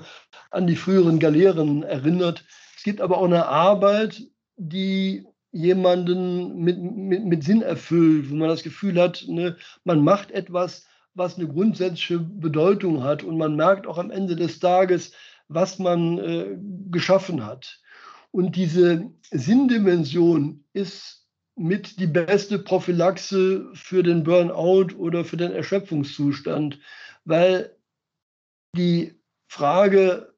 an 0.51 0.67
die 0.67 0.77
früheren 0.77 1.19
Galeeren 1.19 1.83
erinnert. 1.83 2.45
Es 2.77 2.83
gibt 2.83 3.01
aber 3.01 3.17
auch 3.17 3.25
eine 3.25 3.47
Arbeit, 3.47 4.23
die 4.55 5.25
jemanden 5.51 6.59
mit, 6.59 6.81
mit, 6.81 7.25
mit 7.25 7.43
Sinn 7.43 7.61
erfüllt, 7.61 8.29
wo 8.29 8.35
man 8.35 8.47
das 8.47 8.63
Gefühl 8.63 8.99
hat, 9.01 9.25
ne, 9.27 9.57
man 9.83 10.01
macht 10.01 10.31
etwas, 10.31 10.85
was 11.13 11.37
eine 11.37 11.47
grundsätzliche 11.47 12.19
Bedeutung 12.19 13.03
hat 13.03 13.23
und 13.23 13.37
man 13.37 13.57
merkt 13.57 13.85
auch 13.85 13.97
am 13.97 14.11
Ende 14.11 14.37
des 14.37 14.59
Tages, 14.59 15.11
was 15.53 15.79
man 15.79 16.17
äh, 16.17 16.57
geschaffen 16.89 17.45
hat. 17.45 17.79
Und 18.31 18.55
diese 18.55 19.11
Sinndimension 19.31 20.63
ist 20.73 21.27
mit 21.55 21.99
die 21.99 22.07
beste 22.07 22.59
Prophylaxe 22.59 23.69
für 23.73 24.03
den 24.03 24.23
Burnout 24.23 24.95
oder 24.97 25.25
für 25.25 25.37
den 25.37 25.51
Erschöpfungszustand, 25.51 26.79
weil 27.25 27.75
die 28.75 29.19
Frage, 29.47 30.33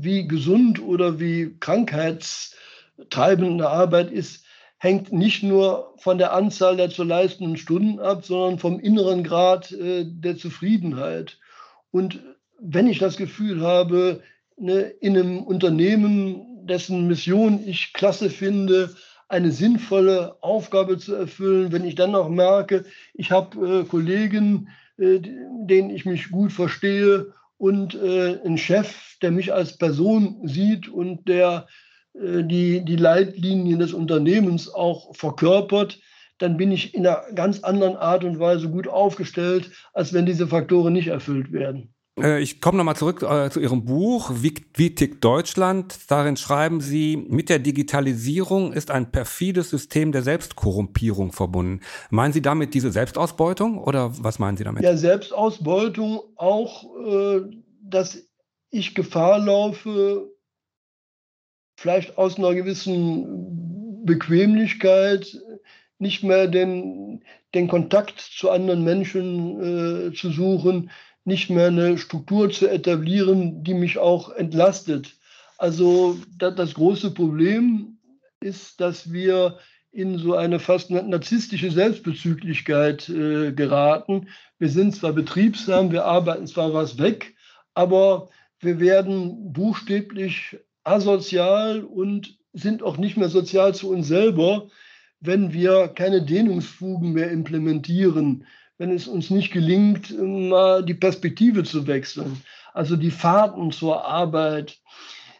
wie 0.00 0.26
gesund 0.26 0.82
oder 0.82 1.20
wie 1.20 1.56
krankheitstreibende 1.60 3.68
Arbeit 3.68 4.10
ist, 4.10 4.46
hängt 4.78 5.12
nicht 5.12 5.42
nur 5.42 5.94
von 5.98 6.18
der 6.18 6.32
Anzahl 6.32 6.76
der 6.76 6.88
zu 6.88 7.02
leistenden 7.02 7.56
Stunden 7.56 8.00
ab, 8.00 8.24
sondern 8.24 8.58
vom 8.58 8.80
inneren 8.80 9.24
Grad 9.24 9.72
äh, 9.72 10.04
der 10.06 10.36
Zufriedenheit. 10.36 11.38
Und 11.90 12.22
wenn 12.60 12.86
ich 12.86 12.98
das 12.98 13.16
Gefühl 13.16 13.60
habe, 13.60 14.22
ne, 14.60 14.80
in 15.00 15.16
einem 15.16 15.42
Unternehmen, 15.42 16.66
dessen 16.66 17.06
Mission 17.06 17.60
ich 17.66 17.92
klasse 17.92 18.30
finde, 18.30 18.94
eine 19.28 19.52
sinnvolle 19.52 20.36
Aufgabe 20.42 20.98
zu 20.98 21.14
erfüllen, 21.14 21.72
wenn 21.72 21.84
ich 21.84 21.94
dann 21.94 22.12
noch 22.12 22.28
merke, 22.28 22.84
ich 23.14 23.30
habe 23.30 23.80
äh, 23.80 23.84
Kollegen, 23.84 24.68
äh, 24.96 25.20
denen 25.20 25.90
ich 25.90 26.06
mich 26.06 26.30
gut 26.30 26.52
verstehe 26.52 27.32
und 27.58 27.94
äh, 27.94 28.40
einen 28.44 28.58
Chef, 28.58 29.18
der 29.20 29.30
mich 29.30 29.52
als 29.52 29.76
Person 29.76 30.40
sieht 30.44 30.88
und 30.88 31.28
der 31.28 31.66
äh, 32.14 32.42
die, 32.42 32.84
die 32.84 32.96
Leitlinien 32.96 33.78
des 33.78 33.92
Unternehmens 33.92 34.72
auch 34.72 35.14
verkörpert, 35.14 36.00
dann 36.38 36.56
bin 36.56 36.72
ich 36.72 36.94
in 36.94 37.06
einer 37.06 37.22
ganz 37.34 37.60
anderen 37.60 37.96
Art 37.96 38.24
und 38.24 38.38
Weise 38.38 38.70
gut 38.70 38.88
aufgestellt, 38.88 39.70
als 39.92 40.12
wenn 40.12 40.24
diese 40.24 40.46
Faktoren 40.46 40.92
nicht 40.92 41.08
erfüllt 41.08 41.52
werden. 41.52 41.92
Äh, 42.22 42.40
ich 42.40 42.60
komme 42.60 42.78
nochmal 42.78 42.96
zurück 42.96 43.22
äh, 43.22 43.50
zu 43.50 43.60
Ihrem 43.60 43.84
Buch, 43.84 44.30
wie, 44.34 44.94
tickt 44.94 45.24
Deutschland? 45.24 45.98
Darin 46.08 46.36
schreiben 46.36 46.80
Sie, 46.80 47.16
mit 47.16 47.48
der 47.48 47.58
Digitalisierung 47.58 48.72
ist 48.72 48.90
ein 48.90 49.10
perfides 49.10 49.70
System 49.70 50.12
der 50.12 50.22
Selbstkorrumpierung 50.22 51.32
verbunden. 51.32 51.80
Meinen 52.10 52.32
Sie 52.32 52.42
damit 52.42 52.74
diese 52.74 52.92
Selbstausbeutung 52.92 53.78
oder 53.78 54.12
was 54.22 54.38
meinen 54.38 54.56
Sie 54.56 54.64
damit? 54.64 54.82
Ja, 54.82 54.96
Selbstausbeutung 54.96 56.20
auch, 56.36 56.84
äh, 57.06 57.40
dass 57.82 58.22
ich 58.70 58.94
Gefahr 58.94 59.38
laufe, 59.38 60.30
vielleicht 61.76 62.18
aus 62.18 62.38
einer 62.38 62.54
gewissen 62.54 64.04
Bequemlichkeit 64.04 65.38
nicht 65.98 66.22
mehr 66.22 66.46
den, 66.48 67.24
den 67.54 67.68
Kontakt 67.68 68.20
zu 68.20 68.50
anderen 68.50 68.84
Menschen 68.84 70.12
zu 70.14 70.30
suchen, 70.30 70.90
nicht 71.28 71.48
mehr 71.50 71.68
eine 71.68 71.96
Struktur 71.98 72.50
zu 72.50 72.66
etablieren, 72.66 73.62
die 73.62 73.74
mich 73.74 73.98
auch 73.98 74.30
entlastet. 74.30 75.14
Also 75.56 76.18
das 76.38 76.74
große 76.74 77.12
Problem 77.12 77.98
ist, 78.40 78.80
dass 78.80 79.12
wir 79.12 79.58
in 79.90 80.18
so 80.18 80.34
eine 80.34 80.58
fast 80.58 80.90
narzisstische 80.90 81.70
Selbstbezüglichkeit 81.70 83.08
äh, 83.08 83.52
geraten. 83.52 84.28
Wir 84.58 84.68
sind 84.68 84.94
zwar 84.94 85.12
betriebsam, 85.12 85.92
wir 85.92 86.04
arbeiten 86.04 86.46
zwar 86.46 86.74
was 86.74 86.98
weg, 86.98 87.34
aber 87.74 88.28
wir 88.60 88.80
werden 88.80 89.52
buchstäblich 89.52 90.58
asozial 90.84 91.84
und 91.84 92.38
sind 92.52 92.82
auch 92.82 92.96
nicht 92.96 93.16
mehr 93.16 93.28
sozial 93.28 93.74
zu 93.74 93.90
uns 93.90 94.08
selber, 94.08 94.68
wenn 95.20 95.52
wir 95.52 95.88
keine 95.88 96.22
Dehnungsfugen 96.22 97.12
mehr 97.12 97.30
implementieren, 97.30 98.46
wenn 98.78 98.92
es 98.92 99.08
uns 99.08 99.30
nicht 99.30 99.52
gelingt, 99.52 100.16
mal 100.18 100.84
die 100.84 100.94
Perspektive 100.94 101.64
zu 101.64 101.86
wechseln. 101.86 102.40
Also 102.72 102.96
die 102.96 103.10
Fahrten 103.10 103.72
zur 103.72 104.06
Arbeit, 104.06 104.78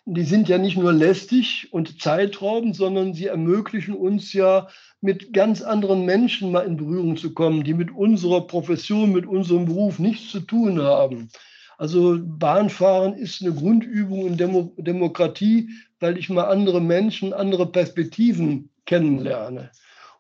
die 0.04 0.24
sind 0.24 0.48
ja 0.48 0.58
nicht 0.58 0.76
nur 0.76 0.92
lästig 0.92 1.68
und 1.70 2.00
zeitraubend, 2.02 2.74
sondern 2.74 3.14
sie 3.14 3.26
ermöglichen 3.26 3.94
uns 3.94 4.32
ja 4.32 4.68
mit 5.00 5.32
ganz 5.32 5.62
anderen 5.62 6.04
Menschen 6.04 6.50
mal 6.50 6.66
in 6.66 6.76
Berührung 6.76 7.16
zu 7.16 7.32
kommen, 7.32 7.62
die 7.62 7.74
mit 7.74 7.94
unserer 7.94 8.46
Profession, 8.46 9.12
mit 9.12 9.26
unserem 9.26 9.66
Beruf 9.66 9.98
nichts 9.98 10.30
zu 10.30 10.40
tun 10.40 10.80
haben. 10.82 11.28
Also 11.76 12.18
Bahnfahren 12.20 13.14
ist 13.14 13.40
eine 13.40 13.54
Grundübung 13.54 14.26
in 14.26 14.36
Demo 14.36 14.72
Demokratie, 14.78 15.70
weil 16.00 16.18
ich 16.18 16.28
mal 16.28 16.48
andere 16.48 16.80
Menschen, 16.80 17.32
andere 17.32 17.70
Perspektiven 17.70 18.70
kennenlerne. 18.84 19.70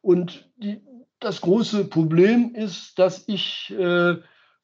Und 0.02 0.48
die, 0.58 0.80
das 1.20 1.40
große 1.40 1.84
Problem 1.84 2.54
ist, 2.54 2.98
dass 2.98 3.24
ich 3.26 3.70
äh, 3.70 4.16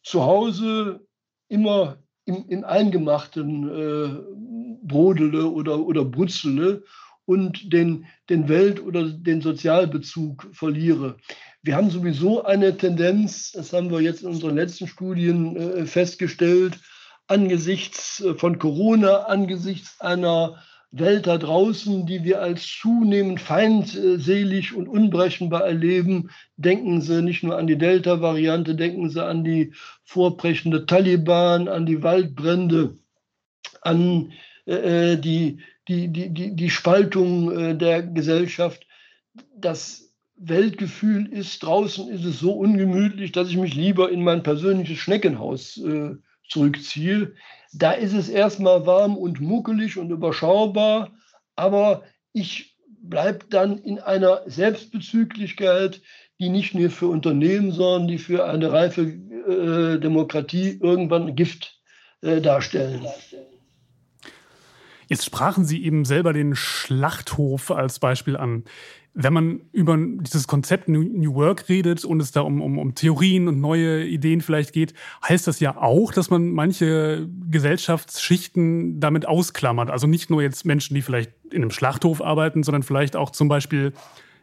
zu 0.02 0.22
Hause 0.22 1.00
immer 1.48 1.98
im, 2.24 2.48
im 2.48 2.64
Eingemachten 2.64 3.68
äh, 3.68 4.86
brodele 4.86 5.46
oder, 5.48 5.80
oder 5.80 6.04
brutzele 6.04 6.84
und 7.26 7.72
den, 7.72 8.06
den 8.28 8.48
Welt- 8.48 8.82
oder 8.82 9.08
den 9.08 9.40
Sozialbezug 9.40 10.48
verliere. 10.52 11.16
Wir 11.62 11.76
haben 11.76 11.90
sowieso 11.90 12.44
eine 12.44 12.76
Tendenz, 12.76 13.52
das 13.52 13.72
haben 13.72 13.90
wir 13.90 14.00
jetzt 14.00 14.22
in 14.22 14.28
unseren 14.28 14.56
letzten 14.56 14.86
Studien 14.86 15.56
äh, 15.56 15.86
festgestellt, 15.86 16.78
angesichts 17.26 18.20
äh, 18.20 18.34
von 18.34 18.58
Corona, 18.58 19.24
angesichts 19.24 20.00
einer 20.00 20.62
Welt 20.96 21.26
da 21.26 21.38
draußen, 21.38 22.06
die 22.06 22.22
wir 22.22 22.40
als 22.40 22.66
zunehmend 22.66 23.40
feindselig 23.40 24.74
und 24.74 24.88
unberechenbar 24.88 25.64
erleben, 25.64 26.30
denken 26.56 27.00
Sie 27.00 27.22
nicht 27.22 27.42
nur 27.42 27.58
an 27.58 27.66
die 27.66 27.78
Delta-Variante, 27.78 28.74
denken 28.74 29.10
Sie 29.10 29.24
an 29.24 29.42
die 29.42 29.72
vorbrechende 30.04 30.86
Taliban, 30.86 31.68
an 31.68 31.86
die 31.86 32.02
Waldbrände, 32.02 32.96
an 33.80 34.32
äh, 34.66 35.16
die, 35.16 35.58
die, 35.88 36.08
die, 36.08 36.30
die, 36.30 36.54
die 36.54 36.70
Spaltung 36.70 37.50
äh, 37.50 37.76
der 37.76 38.02
Gesellschaft. 38.02 38.86
Das 39.56 40.12
Weltgefühl 40.36 41.26
ist, 41.26 41.62
draußen 41.62 42.08
ist 42.08 42.24
es 42.24 42.38
so 42.38 42.52
ungemütlich, 42.52 43.32
dass 43.32 43.48
ich 43.48 43.56
mich 43.56 43.74
lieber 43.74 44.10
in 44.10 44.22
mein 44.22 44.42
persönliches 44.42 44.98
Schneckenhaus 44.98 45.76
äh, 45.78 46.16
zurückziehe. 46.48 47.34
Da 47.76 47.92
ist 47.92 48.12
es 48.12 48.28
erstmal 48.28 48.86
warm 48.86 49.16
und 49.16 49.40
muckelig 49.40 49.98
und 49.98 50.10
überschaubar, 50.10 51.12
aber 51.56 52.04
ich 52.32 52.76
bleibe 52.86 53.46
dann 53.50 53.78
in 53.78 53.98
einer 53.98 54.42
Selbstbezüglichkeit, 54.46 56.00
die 56.40 56.48
nicht 56.48 56.74
nur 56.74 56.90
für 56.90 57.08
Unternehmen, 57.08 57.72
sondern 57.72 58.08
die 58.08 58.18
für 58.18 58.44
eine 58.44 58.72
reife 58.72 59.02
äh, 59.02 59.98
Demokratie 59.98 60.78
irgendwann 60.80 61.34
Gift 61.34 61.80
äh, 62.22 62.40
darstellen. 62.40 63.06
Jetzt 65.08 65.26
sprachen 65.26 65.64
Sie 65.64 65.84
eben 65.84 66.04
selber 66.04 66.32
den 66.32 66.54
Schlachthof 66.54 67.70
als 67.70 67.98
Beispiel 67.98 68.36
an. 68.36 68.64
Wenn 69.16 69.32
man 69.32 69.60
über 69.70 69.96
dieses 69.96 70.48
Konzept 70.48 70.88
New 70.88 71.34
Work 71.34 71.68
redet 71.68 72.04
und 72.04 72.20
es 72.20 72.32
da 72.32 72.40
um, 72.40 72.60
um, 72.60 72.78
um 72.78 72.96
Theorien 72.96 73.46
und 73.46 73.60
neue 73.60 74.04
Ideen 74.04 74.40
vielleicht 74.40 74.72
geht, 74.72 74.92
heißt 75.26 75.46
das 75.46 75.60
ja 75.60 75.76
auch, 75.80 76.12
dass 76.12 76.30
man 76.30 76.50
manche 76.50 77.28
Gesellschaftsschichten 77.48 78.98
damit 78.98 79.26
ausklammert. 79.26 79.88
Also 79.88 80.08
nicht 80.08 80.30
nur 80.30 80.42
jetzt 80.42 80.66
Menschen, 80.66 80.96
die 80.96 81.02
vielleicht 81.02 81.30
in 81.50 81.62
einem 81.62 81.70
Schlachthof 81.70 82.22
arbeiten, 82.22 82.64
sondern 82.64 82.82
vielleicht 82.82 83.14
auch 83.14 83.30
zum 83.30 83.46
Beispiel, 83.46 83.92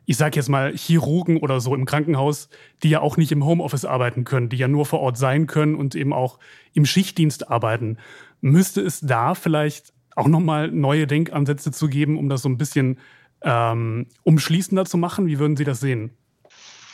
ich 0.05 0.15
sage 0.15 0.37
jetzt 0.37 0.47
mal, 0.47 0.73
Chirurgen 0.73 1.35
oder 1.35 1.59
so 1.59 1.75
im 1.75 1.83
Krankenhaus, 1.83 2.47
die 2.81 2.89
ja 2.89 3.01
auch 3.01 3.17
nicht 3.17 3.33
im 3.33 3.43
Homeoffice 3.43 3.83
arbeiten 3.83 4.23
können, 4.23 4.47
die 4.47 4.57
ja 4.57 4.69
nur 4.69 4.85
vor 4.85 5.01
Ort 5.01 5.17
sein 5.17 5.47
können 5.47 5.75
und 5.75 5.95
eben 5.95 6.13
auch 6.13 6.39
im 6.73 6.85
Schichtdienst 6.85 7.49
arbeiten. 7.49 7.97
Müsste 8.39 8.79
es 8.79 9.01
da 9.01 9.35
vielleicht 9.35 9.91
auch 10.15 10.27
nochmal 10.27 10.71
neue 10.71 11.07
Denkansätze 11.07 11.71
zu 11.71 11.89
geben, 11.89 12.17
um 12.17 12.29
das 12.29 12.41
so 12.41 12.49
ein 12.49 12.57
bisschen 12.57 12.97
ähm, 13.43 14.07
umschließender 14.23 14.85
zu 14.85 14.97
machen? 14.97 15.27
Wie 15.27 15.39
würden 15.39 15.57
Sie 15.57 15.63
das 15.63 15.79
sehen? 15.79 16.11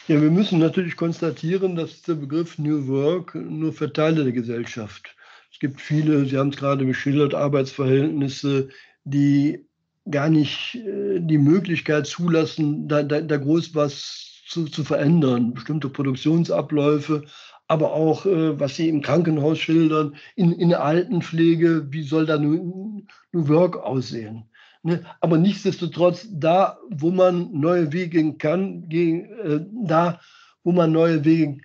Ja, 0.08 0.22
wir 0.22 0.32
müssen 0.32 0.60
natürlich 0.60 0.96
konstatieren, 0.96 1.76
dass 1.76 2.02
der 2.04 2.16
Begriff 2.16 2.58
New 2.58 2.88
Work 2.88 3.36
nur 3.36 3.74
für 3.74 3.92
Teile 3.92 4.24
der 4.24 4.32
Gesellschaft. 4.32 5.16
Es 5.52 5.60
gibt 5.60 5.82
viele, 5.82 6.26
Sie 6.26 6.38
haben 6.38 6.50
es 6.50 6.58
gerade 6.58 6.86
geschildert, 6.86 7.34
Arbeitsverhältnisse, 7.34 8.70
die 9.04 9.66
gar 10.10 10.30
nicht 10.30 10.76
äh, 10.76 11.20
die 11.20 11.38
Möglichkeit 11.38 12.08
zulassen, 12.08 12.88
da, 12.88 13.04
da, 13.04 13.22
da 13.22 13.38
groß 13.38 13.76
was 13.76 14.44
zu, 14.48 14.66
zu, 14.66 14.84
verändern. 14.84 15.54
Bestimmte 15.54 15.90
Produktionsabläufe, 15.90 17.26
aber 17.68 17.92
auch, 17.92 18.26
äh, 18.26 18.60
was 18.60 18.76
Sie 18.76 18.88
im 18.88 19.02
Krankenhaus 19.02 19.60
schildern, 19.60 20.16
in, 20.36 20.54
in 20.54 20.70
der 20.70 20.84
Altenpflege, 20.84 21.88
wie 21.90 22.04
soll 22.04 22.26
da 22.26 22.38
New, 22.38 23.04
New 23.34 23.48
Work 23.50 23.76
aussehen? 23.78 24.46
Ne? 24.88 25.04
Aber 25.20 25.38
nichtsdestotrotz, 25.38 26.28
da, 26.32 26.78
wo 26.90 27.12
man 27.12 27.50
neue 27.52 27.92
Wege 27.92 28.34
kann, 28.38 28.88
gehen, 28.88 29.26
äh, 29.44 29.60
da, 29.86 30.22
wo 30.64 30.72
man 30.72 30.94
neue 30.94 31.26
Wege, 31.26 31.58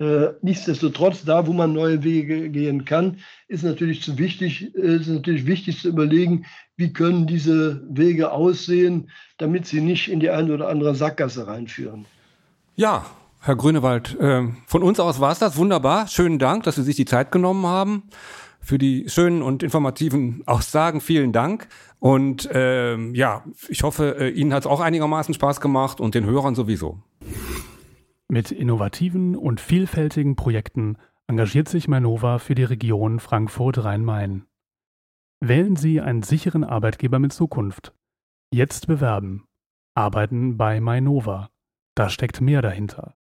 äh, 0.00 0.30
nichtsdestotrotz, 0.42 1.24
da, 1.24 1.46
wo 1.46 1.52
man 1.52 1.72
neue 1.72 2.02
Wege 2.02 2.50
gehen 2.50 2.84
kann, 2.84 3.18
ist 3.46 3.62
natürlich 3.62 4.02
zu 4.02 4.18
wichtig, 4.18 4.74
äh, 4.74 4.96
ist 4.96 5.06
natürlich 5.06 5.46
wichtig 5.46 5.80
zu 5.80 5.90
überlegen, 5.90 6.44
wie 6.76 6.92
können 6.92 7.28
diese 7.28 7.86
Wege 7.88 8.32
aussehen, 8.32 9.08
damit 9.38 9.66
sie 9.66 9.80
nicht 9.80 10.10
in 10.10 10.18
die 10.18 10.30
eine 10.30 10.52
oder 10.52 10.66
andere 10.66 10.96
Sackgasse 10.96 11.46
reinführen. 11.46 12.06
Ja, 12.74 13.06
Herr 13.42 13.54
Grünewald, 13.54 14.18
äh, 14.18 14.48
von 14.66 14.82
uns 14.82 14.98
aus 14.98 15.20
war 15.20 15.30
es 15.30 15.38
das. 15.38 15.56
Wunderbar. 15.56 16.08
Schönen 16.08 16.40
Dank, 16.40 16.64
dass 16.64 16.74
Sie 16.74 16.82
sich 16.82 16.96
die 16.96 17.04
Zeit 17.04 17.30
genommen 17.30 17.64
haben 17.64 18.02
für 18.62 18.78
die 18.78 19.08
schönen 19.08 19.42
und 19.42 19.62
informativen 19.62 20.42
Aussagen. 20.46 21.00
Vielen 21.00 21.32
Dank. 21.32 21.68
Und 21.98 22.48
ähm, 22.52 23.14
ja, 23.14 23.44
ich 23.68 23.82
hoffe, 23.82 24.16
äh, 24.18 24.30
Ihnen 24.30 24.54
hat 24.54 24.62
es 24.62 24.66
auch 24.66 24.80
einigermaßen 24.80 25.34
Spaß 25.34 25.60
gemacht 25.60 26.00
und 26.00 26.14
den 26.14 26.24
Hörern 26.24 26.54
sowieso. 26.54 27.02
Mit 28.28 28.50
innovativen 28.50 29.36
und 29.36 29.60
vielfältigen 29.60 30.36
Projekten 30.36 30.96
engagiert 31.26 31.68
sich 31.68 31.88
Mainova 31.88 32.38
für 32.38 32.54
die 32.54 32.64
Region 32.64 33.20
Frankfurt-Rhein-Main. 33.20 34.46
Wählen 35.40 35.76
Sie 35.76 36.00
einen 36.00 36.22
sicheren 36.22 36.64
Arbeitgeber 36.64 37.18
mit 37.18 37.32
Zukunft. 37.32 37.92
Jetzt 38.52 38.86
bewerben. 38.86 39.44
Arbeiten 39.94 40.56
bei 40.56 40.80
Mainova. 40.80 41.50
Da 41.94 42.08
steckt 42.08 42.40
mehr 42.40 42.62
dahinter. 42.62 43.16